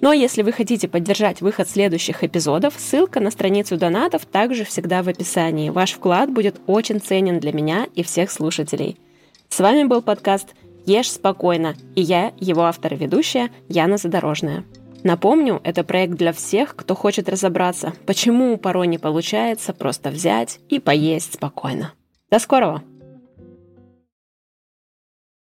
[0.00, 5.02] Ну а если вы хотите поддержать выход следующих эпизодов, ссылка на страницу донатов также всегда
[5.02, 5.68] в описании.
[5.68, 8.98] Ваш вклад будет очень ценен для меня и всех слушателей.
[9.50, 10.54] С вами был подкаст
[10.86, 14.64] «Ешь спокойно» и я, его автор и ведущая, Яна Задорожная.
[15.02, 20.78] Напомню, это проект для всех, кто хочет разобраться, почему порой не получается просто взять и
[20.78, 21.92] поесть спокойно.
[22.30, 22.82] До скорого!